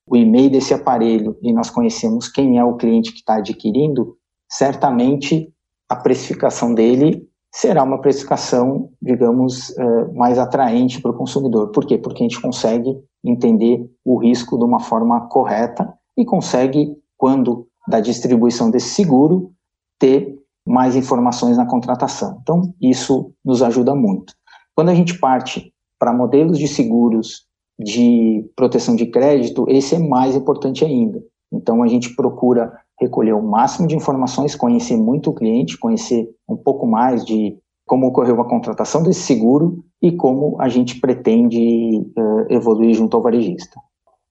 o 0.10 0.18
e-mail 0.18 0.50
desse 0.50 0.74
aparelho 0.74 1.38
e 1.42 1.54
nós 1.54 1.70
conhecemos 1.70 2.28
quem 2.28 2.58
é 2.58 2.63
o 2.63 2.75
cliente 2.75 3.12
que 3.12 3.20
está 3.20 3.36
adquirindo, 3.36 4.18
certamente 4.50 5.54
a 5.88 5.96
precificação 5.96 6.74
dele 6.74 7.28
será 7.54 7.84
uma 7.84 8.00
precificação, 8.00 8.89
digamos, 9.01 9.70
uh, 9.70 10.13
mais 10.16 10.38
atraente 10.38 11.01
para 11.01 11.12
o 11.12 11.18
consumidor. 11.18 11.72
Por 11.72 11.86
quê? 11.86 11.98
Porque 11.98 12.24
a 12.24 12.28
gente 12.28 12.42
consegue 12.42 12.96
entender 13.24 13.88
o 14.04 14.18
risco 14.18 14.58
de 14.58 14.63
uma 14.63 14.80
forma 14.80 15.28
correta 15.28 15.94
e 16.18 16.25
consegue, 16.25 16.96
quando 17.18 17.68
da 17.88 18.00
distribuição 18.00 18.70
desse 18.70 18.89
seguro, 18.89 19.51
ter 20.00 20.38
mais 20.66 20.96
informações 20.96 21.58
na 21.58 21.66
contratação. 21.66 22.39
Então, 22.42 22.74
isso 22.80 23.34
nos 23.44 23.62
ajuda 23.62 23.96
muito. 23.96 24.34
Quando 24.75 24.89
a 24.89 24.96
gente 24.96 25.18
parte 25.20 25.74
para 26.00 26.13
modelos 26.13 26.58
de 26.58 26.68
seguros 26.68 27.49
de 27.80 28.46
proteção 28.56 28.96
de 28.96 29.06
crédito, 29.06 29.66
esse 29.70 29.96
é 29.96 30.00
mais 30.00 30.36
importante 30.36 30.84
ainda. 30.84 31.24
Então, 31.52 31.82
a 31.82 31.88
gente 31.88 32.16
procura 32.16 32.72
recolher 33.00 33.34
o 33.34 33.42
máximo 33.42 33.88
de 33.88 33.96
informações, 33.96 34.56
conhecer 34.56 34.98
muito 34.98 35.30
o 35.30 35.34
cliente, 35.34 35.78
conhecer 35.78 36.30
um 36.48 36.58
pouco 36.58 36.86
mais 36.86 37.26
de 37.26 37.58
como 37.88 38.08
ocorreu 38.08 38.40
a 38.40 38.48
contratação 38.48 39.02
desse 39.02 39.22
seguro 39.22 39.84
e 40.02 40.12
como 40.12 40.62
a 40.62 40.70
gente 40.70 41.00
pretende 41.00 41.98
uh, 42.16 42.46
evoluir 42.54 42.94
junto 42.94 43.18
ao 43.18 43.24
varejista. 43.24 43.80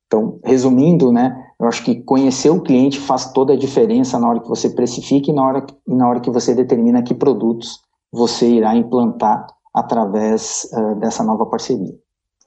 Então, 0.07 0.38
resumindo, 0.45 1.11
né, 1.11 1.37
eu 1.61 1.67
acho 1.67 1.85
que 1.85 1.97
conhecer 2.02 2.50
o 2.50 2.62
cliente 2.62 3.00
faz 3.00 3.33
toda 3.33 3.55
a 3.55 3.59
diferença 3.59 4.19
na 4.19 4.28
hora 4.28 4.40
que 4.40 4.49
você 4.49 4.71
precifica 4.71 5.31
e 5.31 5.35
na 5.35 5.47
hora, 5.47 5.67
e 5.87 5.95
na 5.95 6.09
hora 6.09 6.21
que 6.21 6.31
você 6.31 6.55
determina 6.55 7.02
que 7.02 7.14
produtos 7.14 7.81
você 8.12 8.49
irá 8.49 8.75
implantar 8.76 9.47
através 9.75 10.69
uh, 10.73 10.95
dessa 11.00 11.25
nova 11.25 11.45
parceria. 11.47 11.95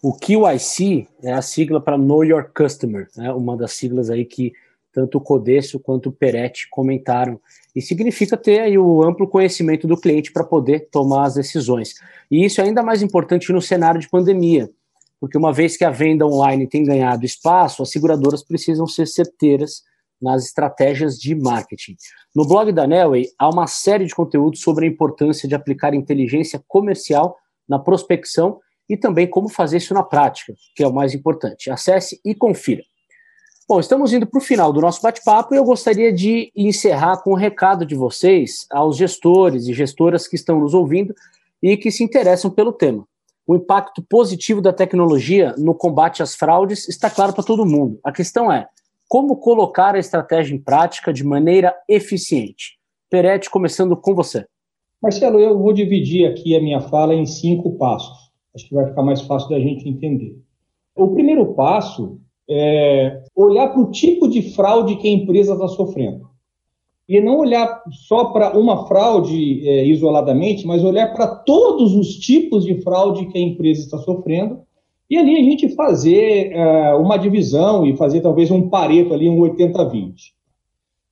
O 0.04 0.14
QIC 0.14 1.08
é 1.22 1.32
a 1.32 1.44
sigla 1.44 1.80
para 1.80 1.96
Know 1.96 2.26
Your 2.26 2.50
Customer, 2.52 3.08
né, 3.16 3.32
uma 3.32 3.56
das 3.56 3.74
siglas 3.74 4.10
aí 4.10 4.26
que 4.26 4.52
tanto 4.92 5.20
o 5.20 5.22
Codesso 5.22 5.80
quanto 5.80 6.10
o 6.10 6.12
Peretti 6.12 6.68
comentaram. 6.72 7.40
E 7.76 7.82
significa 7.82 8.36
ter 8.36 8.62
aí 8.62 8.80
o 8.80 9.04
amplo 9.04 9.28
conhecimento 9.28 9.88
do 9.88 9.96
cliente 9.96 10.32
para 10.32 10.44
poder 10.44 10.90
tomar 10.92 11.26
as 11.26 11.36
decisões. 11.36 11.94
E 12.32 12.44
isso 12.44 12.60
é 12.60 12.64
ainda 12.64 12.82
mais 12.82 13.04
importante 13.04 13.54
no 13.54 13.62
cenário 13.62 14.02
de 14.02 14.10
pandemia, 14.10 14.72
porque 15.20 15.38
uma 15.38 15.54
vez 15.54 15.78
que 15.78 15.86
a 15.86 15.92
venda 15.92 16.26
online 16.26 16.66
tem 16.66 16.84
ganhado 16.84 17.24
espaço, 17.24 17.84
as 17.84 17.92
seguradoras 17.92 18.44
precisam 18.44 18.88
ser 18.88 19.08
certeiras 19.08 19.84
nas 20.20 20.46
estratégias 20.46 21.18
de 21.20 21.36
marketing. 21.36 21.96
No 22.36 22.48
blog 22.48 22.72
da 22.72 22.88
Nelway 22.88 23.28
há 23.38 23.48
uma 23.48 23.68
série 23.68 24.06
de 24.06 24.16
conteúdos 24.16 24.62
sobre 24.62 24.88
a 24.88 24.90
importância 24.90 25.48
de 25.48 25.54
aplicar 25.54 25.94
inteligência 25.94 26.60
comercial 26.68 27.38
na 27.70 27.78
prospecção 27.78 28.60
e 28.92 28.98
também 28.98 29.26
como 29.26 29.48
fazer 29.48 29.78
isso 29.78 29.94
na 29.94 30.04
prática, 30.04 30.54
que 30.76 30.84
é 30.84 30.88
o 30.88 30.94
mais 30.94 31.14
importante. 31.14 31.72
Acesse 31.72 32.20
e 32.26 32.36
confira. 32.36 32.84
Bom, 33.68 33.80
estamos 33.80 34.12
indo 34.12 34.28
para 34.28 34.38
o 34.38 34.44
final 34.44 34.74
do 34.74 34.82
nosso 34.82 35.02
bate-papo 35.02 35.56
e 35.56 35.58
eu 35.58 35.64
gostaria 35.64 36.12
de 36.12 36.52
encerrar 36.54 37.24
com 37.24 37.32
um 37.32 37.38
recado 37.38 37.86
de 37.86 37.96
vocês 37.96 38.66
aos 38.70 38.98
gestores 38.98 39.66
e 39.66 39.74
gestoras 39.74 40.28
que 40.28 40.36
estão 40.36 40.60
nos 40.60 40.74
ouvindo 40.74 41.16
e 41.64 41.78
que 41.78 41.90
se 41.90 42.04
interessam 42.04 42.52
pelo 42.52 42.74
tema. 42.74 43.08
O 43.48 43.56
impacto 43.56 44.02
positivo 44.02 44.62
da 44.62 44.74
tecnologia 44.74 45.56
no 45.58 45.74
combate 45.74 46.22
às 46.22 46.36
fraudes 46.36 46.90
está 46.90 47.10
claro 47.10 47.32
para 47.32 47.46
todo 47.46 47.66
mundo. 47.66 47.98
A 48.04 48.12
questão 48.12 48.52
é 48.52 48.68
como 49.08 49.38
colocar 49.38 49.96
a 49.96 50.00
estratégia 50.00 50.54
em 50.54 50.60
prática 50.60 51.14
de 51.14 51.24
maneira 51.24 51.74
eficiente. 51.88 52.78
Peretti, 53.10 53.50
começando 53.50 53.96
com 53.96 54.14
você. 54.14 54.46
Marcelo, 55.02 55.40
eu 55.40 55.58
vou 55.58 55.72
dividir 55.72 56.28
aqui 56.28 56.58
a 56.58 56.62
minha 56.62 56.82
fala 56.82 57.16
em 57.16 57.26
cinco 57.26 57.78
passos. 57.78 58.31
Acho 58.56 58.68
que 58.68 58.76
vai 58.76 58.88
ficar 58.88 59.04
mais 59.04 59.22
fácil 59.22 59.50
da 59.50 59.60
gente 59.60 59.88
entender. 59.88 60.38
O 60.96 61.10
primeiro 61.10 61.54
passo 61.54 62.20
é 62.50 63.24
olhar 63.36 63.70
para 63.70 63.82
o 63.82 63.92
tipo 63.92 64.28
de 64.28 64.54
fraude 64.54 64.98
que 64.98 65.08
a 65.08 65.12
empresa 65.12 65.54
está 65.54 65.68
sofrendo 65.68 66.32
e 67.12 67.20
não 67.20 67.40
olhar 67.40 67.84
só 68.08 68.26
para 68.26 68.58
uma 68.58 68.88
fraude 68.88 69.68
é, 69.68 69.86
isoladamente, 69.86 70.66
mas 70.66 70.82
olhar 70.82 71.12
para 71.14 71.28
todos 71.28 71.94
os 71.94 72.16
tipos 72.16 72.64
de 72.64 72.82
fraude 72.82 73.26
que 73.26 73.38
a 73.38 73.42
empresa 73.42 73.82
está 73.82 73.98
sofrendo, 73.98 74.62
e 75.10 75.18
ali 75.18 75.36
a 75.36 75.44
gente 75.44 75.76
fazer 75.76 76.54
é, 76.54 76.94
uma 76.96 77.18
divisão 77.18 77.86
e 77.86 77.98
fazer 77.98 78.22
talvez 78.22 78.50
um 78.50 78.70
pareto 78.70 79.14
ali, 79.14 79.28
um 79.28 79.40
80-20. 79.42 80.14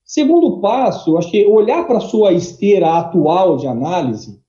Segundo 0.06 0.62
passo, 0.62 1.18
acho 1.18 1.30
que 1.30 1.46
olhar 1.46 1.86
para 1.86 1.98
a 1.98 2.02
sua 2.02 2.32
esteira 2.32 2.98
atual 2.98 3.58
de 3.58 3.68
análise 3.68 4.40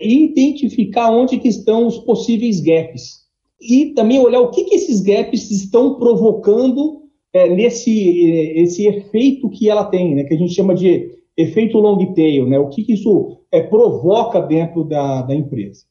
e 0.00 0.24
identificar 0.24 1.10
onde 1.10 1.38
que 1.38 1.48
estão 1.48 1.86
os 1.86 1.98
possíveis 1.98 2.60
gaps. 2.60 3.20
E 3.60 3.86
também 3.94 4.18
olhar 4.18 4.40
o 4.40 4.50
que, 4.50 4.64
que 4.64 4.74
esses 4.74 5.00
gaps 5.00 5.50
estão 5.50 5.96
provocando 5.96 7.02
é, 7.32 7.48
nesse 7.48 8.30
é, 8.30 8.60
esse 8.60 8.86
efeito 8.86 9.50
que 9.50 9.68
ela 9.68 9.84
tem, 9.84 10.14
né, 10.14 10.24
que 10.24 10.34
a 10.34 10.38
gente 10.38 10.54
chama 10.54 10.74
de 10.74 11.10
efeito 11.36 11.78
long 11.78 12.12
tail, 12.14 12.46
né, 12.46 12.58
o 12.58 12.68
que, 12.68 12.82
que 12.82 12.94
isso 12.94 13.38
é, 13.52 13.60
provoca 13.60 14.40
dentro 14.40 14.84
da, 14.84 15.22
da 15.22 15.34
empresa. 15.34 15.84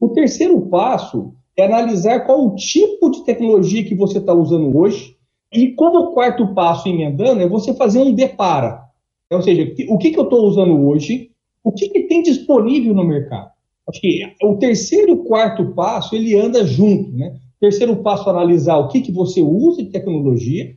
O 0.00 0.08
terceiro 0.08 0.60
passo 0.62 1.32
é 1.56 1.64
analisar 1.64 2.26
qual 2.26 2.46
o 2.46 2.56
tipo 2.56 3.10
de 3.10 3.24
tecnologia 3.24 3.84
que 3.84 3.94
você 3.94 4.18
está 4.18 4.34
usando 4.34 4.76
hoje, 4.76 5.16
e 5.52 5.68
como 5.68 6.12
quarto 6.12 6.48
passo, 6.48 6.88
emendando, 6.88 7.40
é 7.40 7.48
você 7.48 7.72
fazer 7.74 8.00
um 8.00 8.12
depara. 8.12 8.80
Ou 9.30 9.40
seja, 9.40 9.72
o 9.88 9.98
que, 9.98 10.10
que 10.10 10.18
eu 10.18 10.24
estou 10.24 10.46
usando 10.46 10.86
hoje, 10.86 11.30
o 11.64 11.72
que, 11.72 11.88
que 11.88 12.02
tem 12.02 12.22
disponível 12.22 12.94
no 12.94 13.04
mercado. 13.04 13.50
Acho 13.88 14.00
que 14.00 14.20
o 14.42 14.56
terceiro 14.56 15.08
e 15.08 15.14
o 15.14 15.24
quarto 15.24 15.74
passo, 15.74 16.14
ele 16.14 16.38
anda 16.38 16.64
junto, 16.64 17.10
né? 17.12 17.38
Terceiro 17.60 17.96
passo, 17.96 18.28
analisar 18.28 18.76
o 18.76 18.88
que, 18.88 19.00
que 19.00 19.10
você 19.10 19.40
usa 19.40 19.82
de 19.82 19.90
tecnologia, 19.90 20.76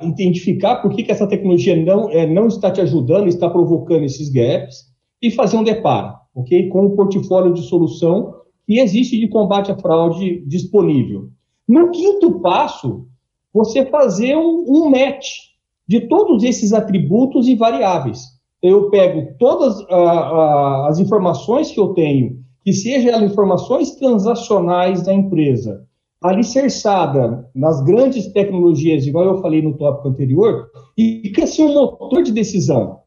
identificar 0.00 0.76
por 0.76 0.94
que, 0.94 1.02
que 1.02 1.12
essa 1.12 1.26
tecnologia 1.26 1.76
não, 1.76 2.10
é, 2.10 2.26
não 2.26 2.46
está 2.46 2.70
te 2.70 2.80
ajudando, 2.80 3.28
está 3.28 3.48
provocando 3.48 4.04
esses 4.04 4.30
gaps, 4.30 4.92
e 5.20 5.30
fazer 5.30 5.56
um 5.56 5.64
deparo, 5.64 6.14
ok? 6.34 6.68
Com 6.68 6.86
o 6.86 6.96
portfólio 6.96 7.52
de 7.52 7.62
solução 7.62 8.34
que 8.66 8.78
existe 8.78 9.18
de 9.18 9.28
combate 9.28 9.70
à 9.70 9.76
fraude 9.76 10.42
disponível. 10.46 11.28
No 11.68 11.90
quinto 11.90 12.40
passo, 12.40 13.06
você 13.52 13.86
fazer 13.86 14.36
um, 14.36 14.64
um 14.68 14.90
match 14.90 15.28
de 15.86 16.00
todos 16.08 16.42
esses 16.42 16.72
atributos 16.72 17.46
e 17.46 17.54
variáveis. 17.54 18.33
Eu 18.64 18.88
pego 18.88 19.34
todas 19.38 19.78
uh, 19.78 19.84
uh, 19.92 20.86
as 20.86 20.98
informações 20.98 21.70
que 21.70 21.78
eu 21.78 21.88
tenho, 21.88 22.38
que 22.64 22.72
sejam 22.72 23.22
informações 23.22 23.90
transacionais 23.96 25.02
da 25.02 25.12
empresa, 25.12 25.84
alicerçada 26.22 27.46
nas 27.54 27.82
grandes 27.82 28.32
tecnologias, 28.32 29.06
igual 29.06 29.26
eu 29.26 29.42
falei 29.42 29.60
no 29.60 29.76
tópico 29.76 30.08
anterior, 30.08 30.70
e 30.96 31.28
que 31.28 31.46
ser 31.46 31.64
um 31.64 31.74
motor 31.74 32.22
de 32.22 32.32
decisão. 32.32 33.00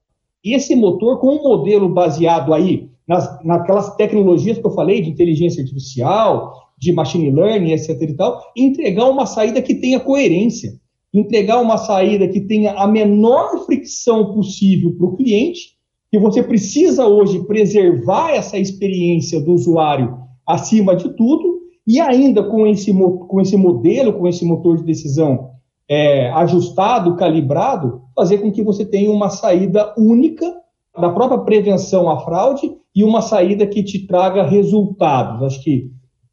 E 0.46 0.54
esse 0.54 0.76
motor, 0.76 1.20
com 1.20 1.30
um 1.30 1.42
modelo 1.42 1.90
baseado 1.90 2.54
aí 2.54 2.92
nas, 3.08 3.44
naquelas 3.44 3.96
tecnologias 3.96 4.60
que 4.60 4.68
eu 4.68 4.76
falei, 4.76 5.02
de 5.02 5.10
inteligência 5.10 5.64
artificial, 5.64 6.54
de 6.78 6.94
machine 6.94 7.32
learning, 7.32 7.72
etc. 7.72 8.00
e 8.00 8.14
tal, 8.14 8.44
entregar 8.56 9.10
uma 9.10 9.26
saída 9.26 9.60
que 9.60 9.74
tenha 9.74 10.00
coerência. 10.00 10.74
Entregar 11.20 11.62
uma 11.62 11.78
saída 11.78 12.28
que 12.28 12.42
tenha 12.42 12.74
a 12.74 12.88
menor 12.88 13.66
fricção 13.66 14.34
possível 14.34 14.96
para 14.98 15.08
o 15.08 15.16
cliente, 15.16 15.78
que 16.12 16.20
você 16.20 16.42
precisa 16.42 17.06
hoje 17.06 17.46
preservar 17.46 18.32
essa 18.32 18.58
experiência 18.58 19.42
do 19.42 19.54
usuário 19.54 20.18
acima 20.46 20.96
de 20.96 21.10
tudo, 21.16 21.58
e 21.86 22.00
ainda 22.00 22.44
com 22.44 22.68
esse, 22.68 22.94
com 22.94 23.42
esse 23.42 23.56
modelo, 23.56 24.14
com 24.14 24.28
esse 24.28 24.44
motor 24.44 24.78
de 24.78 24.84
decisão 24.84 25.52
é, 25.90 26.30
ajustado, 26.32 27.16
calibrado, 27.16 28.02
fazer 28.14 28.40
com 28.40 28.52
que 28.52 28.62
você 28.62 28.86
tenha 28.86 29.10
uma 29.10 29.30
saída 29.30 29.94
única 29.98 30.54
da 31.00 31.10
própria 31.10 31.40
prevenção 31.40 32.10
à 32.10 32.20
fraude 32.20 32.76
e 32.94 33.04
uma 33.04 33.22
saída 33.22 33.66
que 33.66 33.84
te 33.84 34.06
traga 34.06 34.44
resultados. 34.44 35.44
Acho 35.44 35.64
que 35.64 35.92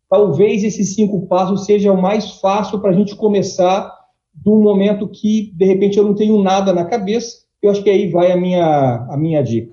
talvez 0.09 0.65
esses 0.65 0.95
cinco 0.95 1.27
passos 1.27 1.65
seja 1.65 1.93
o 1.93 2.01
mais 2.01 2.33
fácil 2.41 2.81
para 2.81 2.91
a 2.91 2.95
gente 2.95 3.15
começar 3.15 3.93
de 4.35 4.51
um 4.51 4.63
momento 4.63 5.09
que, 5.09 5.53
de 5.55 5.65
repente, 5.65 5.99
eu 5.99 6.05
não 6.05 6.15
tenho 6.15 6.43
nada 6.43 6.73
na 6.73 6.85
cabeça. 6.85 7.45
Eu 7.63 7.71
acho 7.71 7.83
que 7.83 7.91
aí 7.91 8.11
vai 8.11 8.33
a 8.33 8.37
minha, 8.37 9.07
a 9.11 9.17
minha 9.17 9.43
dica. 9.43 9.73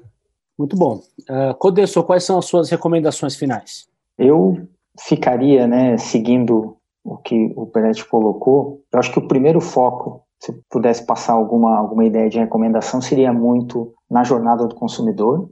Muito 0.58 0.76
bom. 0.78 1.02
Uh, 1.22 1.54
Codesso, 1.58 2.04
quais 2.04 2.24
são 2.24 2.38
as 2.38 2.46
suas 2.46 2.70
recomendações 2.70 3.36
finais? 3.36 3.88
Eu 4.18 4.68
ficaria, 5.00 5.68
né, 5.68 5.98
seguindo 5.98 6.78
o 7.04 7.18
que 7.18 7.52
o 7.56 7.66
Peretti 7.66 8.08
colocou, 8.08 8.84
eu 8.94 9.00
acho 9.00 9.12
que 9.12 9.20
o 9.20 9.28
primeiro 9.28 9.60
foco, 9.60 10.24
se 10.40 10.54
pudesse 10.70 11.06
passar 11.06 11.34
alguma, 11.34 11.78
alguma 11.78 12.06
ideia 12.06 12.30
de 12.30 12.38
recomendação, 12.38 13.02
seria 13.02 13.34
muito 13.34 13.94
na 14.10 14.24
jornada 14.24 14.68
do 14.68 14.76
consumidor. 14.76 15.50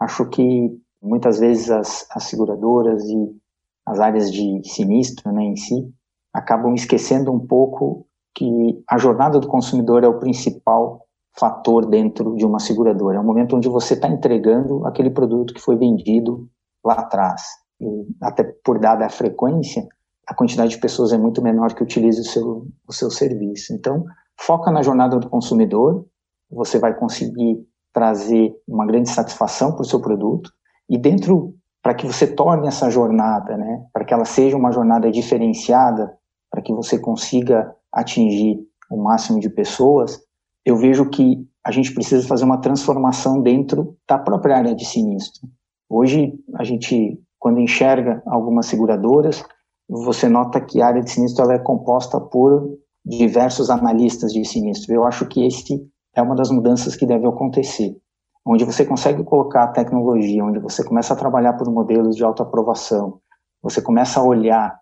Acho 0.00 0.28
que 0.28 0.70
muitas 1.02 1.40
vezes 1.40 1.70
as, 1.70 2.06
as 2.10 2.24
seguradoras 2.24 3.02
e 3.04 3.36
as 3.84 3.98
áreas 3.98 4.32
de 4.32 4.62
sinistro 4.64 5.32
né, 5.32 5.42
em 5.42 5.56
si 5.56 5.92
acabam 6.32 6.72
esquecendo 6.74 7.32
um 7.32 7.40
pouco 7.40 8.06
que 8.34 8.82
a 8.88 8.98
jornada 8.98 9.38
do 9.38 9.48
consumidor 9.48 10.04
é 10.04 10.08
o 10.08 10.18
principal 10.18 11.06
fator 11.38 11.86
dentro 11.86 12.34
de 12.36 12.44
uma 12.44 12.58
seguradora. 12.58 13.16
É 13.16 13.20
o 13.20 13.24
momento 13.24 13.56
onde 13.56 13.68
você 13.68 13.94
está 13.94 14.08
entregando 14.08 14.86
aquele 14.86 15.10
produto 15.10 15.54
que 15.54 15.60
foi 15.60 15.76
vendido 15.76 16.48
lá 16.84 16.94
atrás. 16.94 17.42
E 17.80 18.06
até 18.20 18.44
por 18.64 18.78
dada 18.78 19.06
a 19.06 19.10
frequência, 19.10 19.86
a 20.26 20.34
quantidade 20.34 20.70
de 20.70 20.80
pessoas 20.80 21.12
é 21.12 21.18
muito 21.18 21.42
menor 21.42 21.74
que 21.74 21.82
utiliza 21.82 22.20
o 22.20 22.24
seu, 22.24 22.66
o 22.86 22.92
seu 22.92 23.10
serviço. 23.10 23.74
Então, 23.74 24.04
foca 24.38 24.70
na 24.70 24.82
jornada 24.82 25.18
do 25.18 25.28
consumidor, 25.28 26.06
você 26.50 26.78
vai 26.78 26.94
conseguir 26.94 27.66
trazer 27.92 28.54
uma 28.66 28.86
grande 28.86 29.10
satisfação 29.10 29.72
para 29.72 29.82
o 29.82 29.86
seu 29.86 30.00
produto, 30.00 30.50
e 30.88 30.98
dentro, 30.98 31.54
para 31.82 31.94
que 31.94 32.06
você 32.06 32.26
torne 32.26 32.66
essa 32.66 32.90
jornada, 32.90 33.56
né, 33.56 33.84
para 33.92 34.04
que 34.04 34.14
ela 34.14 34.24
seja 34.24 34.56
uma 34.56 34.72
jornada 34.72 35.10
diferenciada, 35.10 36.12
para 36.50 36.62
que 36.62 36.72
você 36.72 36.98
consiga 36.98 37.74
atingir 37.92 38.58
o 38.90 39.02
máximo 39.02 39.40
de 39.40 39.48
pessoas, 39.48 40.20
eu 40.64 40.76
vejo 40.76 41.08
que 41.08 41.46
a 41.64 41.70
gente 41.70 41.92
precisa 41.94 42.26
fazer 42.26 42.44
uma 42.44 42.60
transformação 42.60 43.40
dentro 43.40 43.96
da 44.08 44.18
própria 44.18 44.56
área 44.56 44.74
de 44.74 44.84
sinistro. 44.84 45.48
Hoje, 45.88 46.32
a 46.56 46.64
gente, 46.64 47.20
quando 47.38 47.60
enxerga 47.60 48.22
algumas 48.26 48.66
seguradoras, 48.66 49.44
você 49.88 50.28
nota 50.28 50.60
que 50.60 50.80
a 50.80 50.86
área 50.86 51.02
de 51.02 51.10
sinistro 51.10 51.44
ela 51.44 51.54
é 51.54 51.58
composta 51.58 52.20
por 52.20 52.78
diversos 53.04 53.70
analistas 53.70 54.32
de 54.32 54.44
sinistro. 54.44 54.94
Eu 54.94 55.04
acho 55.04 55.26
que 55.26 55.44
esse 55.44 55.86
é 56.14 56.22
uma 56.22 56.34
das 56.34 56.50
mudanças 56.50 56.96
que 56.96 57.06
deve 57.06 57.26
acontecer, 57.26 57.96
onde 58.44 58.64
você 58.64 58.84
consegue 58.84 59.22
colocar 59.24 59.64
a 59.64 59.68
tecnologia, 59.68 60.44
onde 60.44 60.58
você 60.58 60.84
começa 60.84 61.14
a 61.14 61.16
trabalhar 61.16 61.54
por 61.54 61.70
modelos 61.70 62.16
de 62.16 62.24
autoaprovação, 62.24 63.20
você 63.62 63.80
começa 63.80 64.18
a 64.18 64.24
olhar 64.24 64.78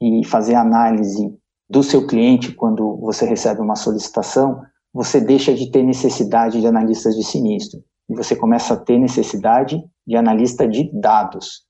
e 0.00 0.24
fazer 0.24 0.54
análise 0.54 1.36
do 1.70 1.84
seu 1.84 2.04
cliente 2.04 2.52
quando 2.52 2.96
você 2.96 3.24
recebe 3.24 3.60
uma 3.60 3.76
solicitação, 3.76 4.60
você 4.92 5.20
deixa 5.20 5.54
de 5.54 5.70
ter 5.70 5.84
necessidade 5.84 6.60
de 6.60 6.66
analistas 6.66 7.14
de 7.14 7.22
sinistro 7.22 7.80
e 8.08 8.16
você 8.16 8.34
começa 8.34 8.74
a 8.74 8.76
ter 8.76 8.98
necessidade 8.98 9.80
de 10.04 10.16
analista 10.16 10.66
de 10.66 10.90
dados, 10.92 11.62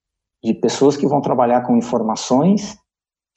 de 0.43 0.55
pessoas 0.55 0.97
que 0.97 1.07
vão 1.07 1.21
trabalhar 1.21 1.67
com 1.67 1.77
informações 1.77 2.79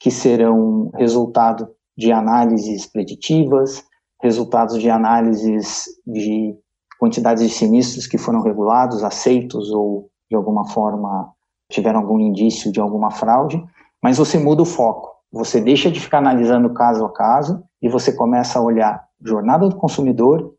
que 0.00 0.10
serão 0.10 0.90
resultado 0.94 1.68
de 1.96 2.10
análises 2.10 2.86
preditivas, 2.86 3.84
resultados 4.22 4.80
de 4.80 4.88
análises 4.88 5.84
de 6.06 6.56
quantidades 6.98 7.42
de 7.46 7.50
sinistros 7.50 8.06
que 8.06 8.16
foram 8.16 8.40
regulados, 8.40 9.04
aceitos 9.04 9.70
ou 9.70 10.08
de 10.30 10.36
alguma 10.36 10.66
forma 10.70 11.30
tiveram 11.70 12.00
algum 12.00 12.18
indício 12.18 12.72
de 12.72 12.80
alguma 12.80 13.10
fraude, 13.10 13.62
mas 14.02 14.16
você 14.16 14.38
muda 14.38 14.62
o 14.62 14.66
foco. 14.66 15.13
Você 15.34 15.60
deixa 15.60 15.90
de 15.90 15.98
ficar 15.98 16.18
analisando 16.18 16.70
caso 16.70 17.04
a 17.04 17.12
caso 17.12 17.64
e 17.82 17.88
você 17.88 18.12
começa 18.12 18.56
a 18.56 18.62
olhar 18.62 19.04
jornada 19.20 19.68
do 19.68 19.74
consumidor 19.74 20.54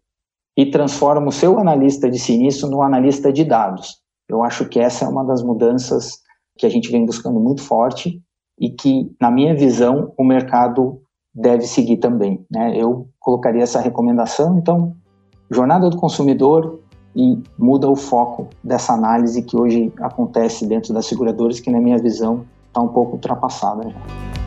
e 0.58 0.70
transforma 0.70 1.30
o 1.30 1.32
seu 1.32 1.58
analista 1.58 2.12
de 2.12 2.20
sinistro 2.20 2.70
no 2.70 2.82
analista 2.82 3.32
de 3.32 3.46
dados. 3.46 4.02
Eu 4.28 4.44
acho 4.44 4.68
que 4.68 4.78
essa 4.78 5.06
é 5.06 5.08
uma 5.08 5.24
das 5.24 5.42
mudanças 5.42 6.20
que 6.58 6.66
a 6.66 6.70
gente 6.70 6.92
vem 6.92 7.06
buscando 7.06 7.40
muito 7.40 7.62
forte 7.62 8.22
e 8.60 8.70
que, 8.70 9.16
na 9.20 9.32
minha 9.32 9.56
visão, 9.56 10.12
o 10.18 10.26
mercado 10.26 11.02
deve 11.34 11.64
seguir 11.64 11.98
também. 11.98 12.46
Né? 12.52 12.78
Eu 12.78 13.08
colocaria 13.18 13.64
essa 13.64 13.80
recomendação, 13.80 14.58
então, 14.58 14.94
jornada 15.50 15.90
do 15.90 15.96
consumidor 15.96 16.82
e 17.16 17.42
muda 17.58 17.90
o 17.90 17.96
foco 17.96 18.50
dessa 18.62 18.92
análise 18.92 19.42
que 19.42 19.56
hoje 19.56 19.94
acontece 20.02 20.68
dentro 20.68 20.94
das 20.94 21.06
seguradoras, 21.06 21.62
que, 21.62 21.72
na 21.72 21.80
minha 21.80 21.98
visão, 21.98 22.46
está 22.68 22.82
um 22.82 22.90
pouco 22.90 23.14
ultrapassada 23.14 23.90
já. 23.90 24.45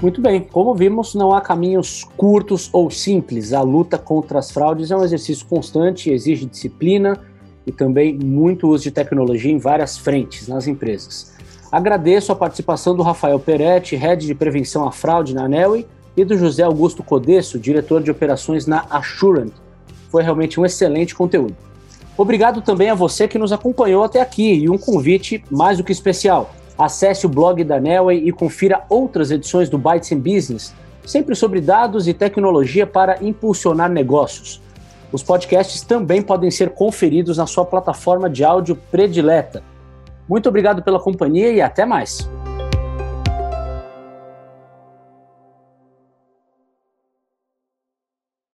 Muito 0.00 0.20
bem, 0.20 0.40
como 0.40 0.74
vimos, 0.76 1.16
não 1.16 1.34
há 1.34 1.40
caminhos 1.40 2.04
curtos 2.16 2.70
ou 2.72 2.88
simples. 2.88 3.52
A 3.52 3.62
luta 3.62 3.98
contra 3.98 4.38
as 4.38 4.50
fraudes 4.50 4.92
é 4.92 4.96
um 4.96 5.02
exercício 5.02 5.44
constante, 5.46 6.08
exige 6.08 6.46
disciplina 6.46 7.18
e 7.66 7.72
também 7.72 8.16
muito 8.16 8.68
uso 8.68 8.84
de 8.84 8.92
tecnologia 8.92 9.50
em 9.50 9.58
várias 9.58 9.98
frentes 9.98 10.46
nas 10.46 10.68
empresas. 10.68 11.36
Agradeço 11.70 12.30
a 12.30 12.36
participação 12.36 12.94
do 12.94 13.02
Rafael 13.02 13.40
Peretti, 13.40 13.96
head 13.96 14.24
de 14.24 14.34
prevenção 14.36 14.86
à 14.86 14.92
fraude 14.92 15.34
na 15.34 15.48
Nelway, 15.48 15.84
e 16.16 16.24
do 16.24 16.36
José 16.38 16.62
Augusto 16.62 17.02
Codesso, 17.02 17.58
diretor 17.58 18.02
de 18.02 18.10
operações 18.10 18.66
na 18.66 18.86
Assurant. 18.90 19.52
Foi 20.10 20.22
realmente 20.22 20.58
um 20.58 20.64
excelente 20.64 21.14
conteúdo. 21.14 21.56
Obrigado 22.16 22.62
também 22.62 22.90
a 22.90 22.94
você 22.94 23.28
que 23.28 23.38
nos 23.38 23.52
acompanhou 23.52 24.02
até 24.02 24.20
aqui 24.20 24.54
e 24.54 24.70
um 24.70 24.78
convite 24.78 25.44
mais 25.50 25.78
do 25.78 25.84
que 25.84 25.92
especial. 25.92 26.52
Acesse 26.78 27.26
o 27.26 27.28
blog 27.28 27.64
da 27.64 27.80
Nelway 27.80 28.28
e 28.28 28.30
confira 28.30 28.84
outras 28.88 29.32
edições 29.32 29.68
do 29.68 29.76
Bytes 29.76 30.12
in 30.12 30.20
Business, 30.20 30.72
sempre 31.04 31.34
sobre 31.34 31.60
dados 31.60 32.06
e 32.06 32.14
tecnologia 32.14 32.86
para 32.86 33.22
impulsionar 33.22 33.90
negócios. 33.90 34.62
Os 35.10 35.22
podcasts 35.22 35.82
também 35.82 36.22
podem 36.22 36.50
ser 36.50 36.70
conferidos 36.70 37.38
na 37.38 37.46
sua 37.46 37.64
plataforma 37.64 38.30
de 38.30 38.44
áudio 38.44 38.76
predileta. 38.90 39.62
Muito 40.28 40.48
obrigado 40.48 40.82
pela 40.82 41.00
companhia 41.00 41.50
e 41.50 41.60
até 41.60 41.84
mais. 41.84 42.28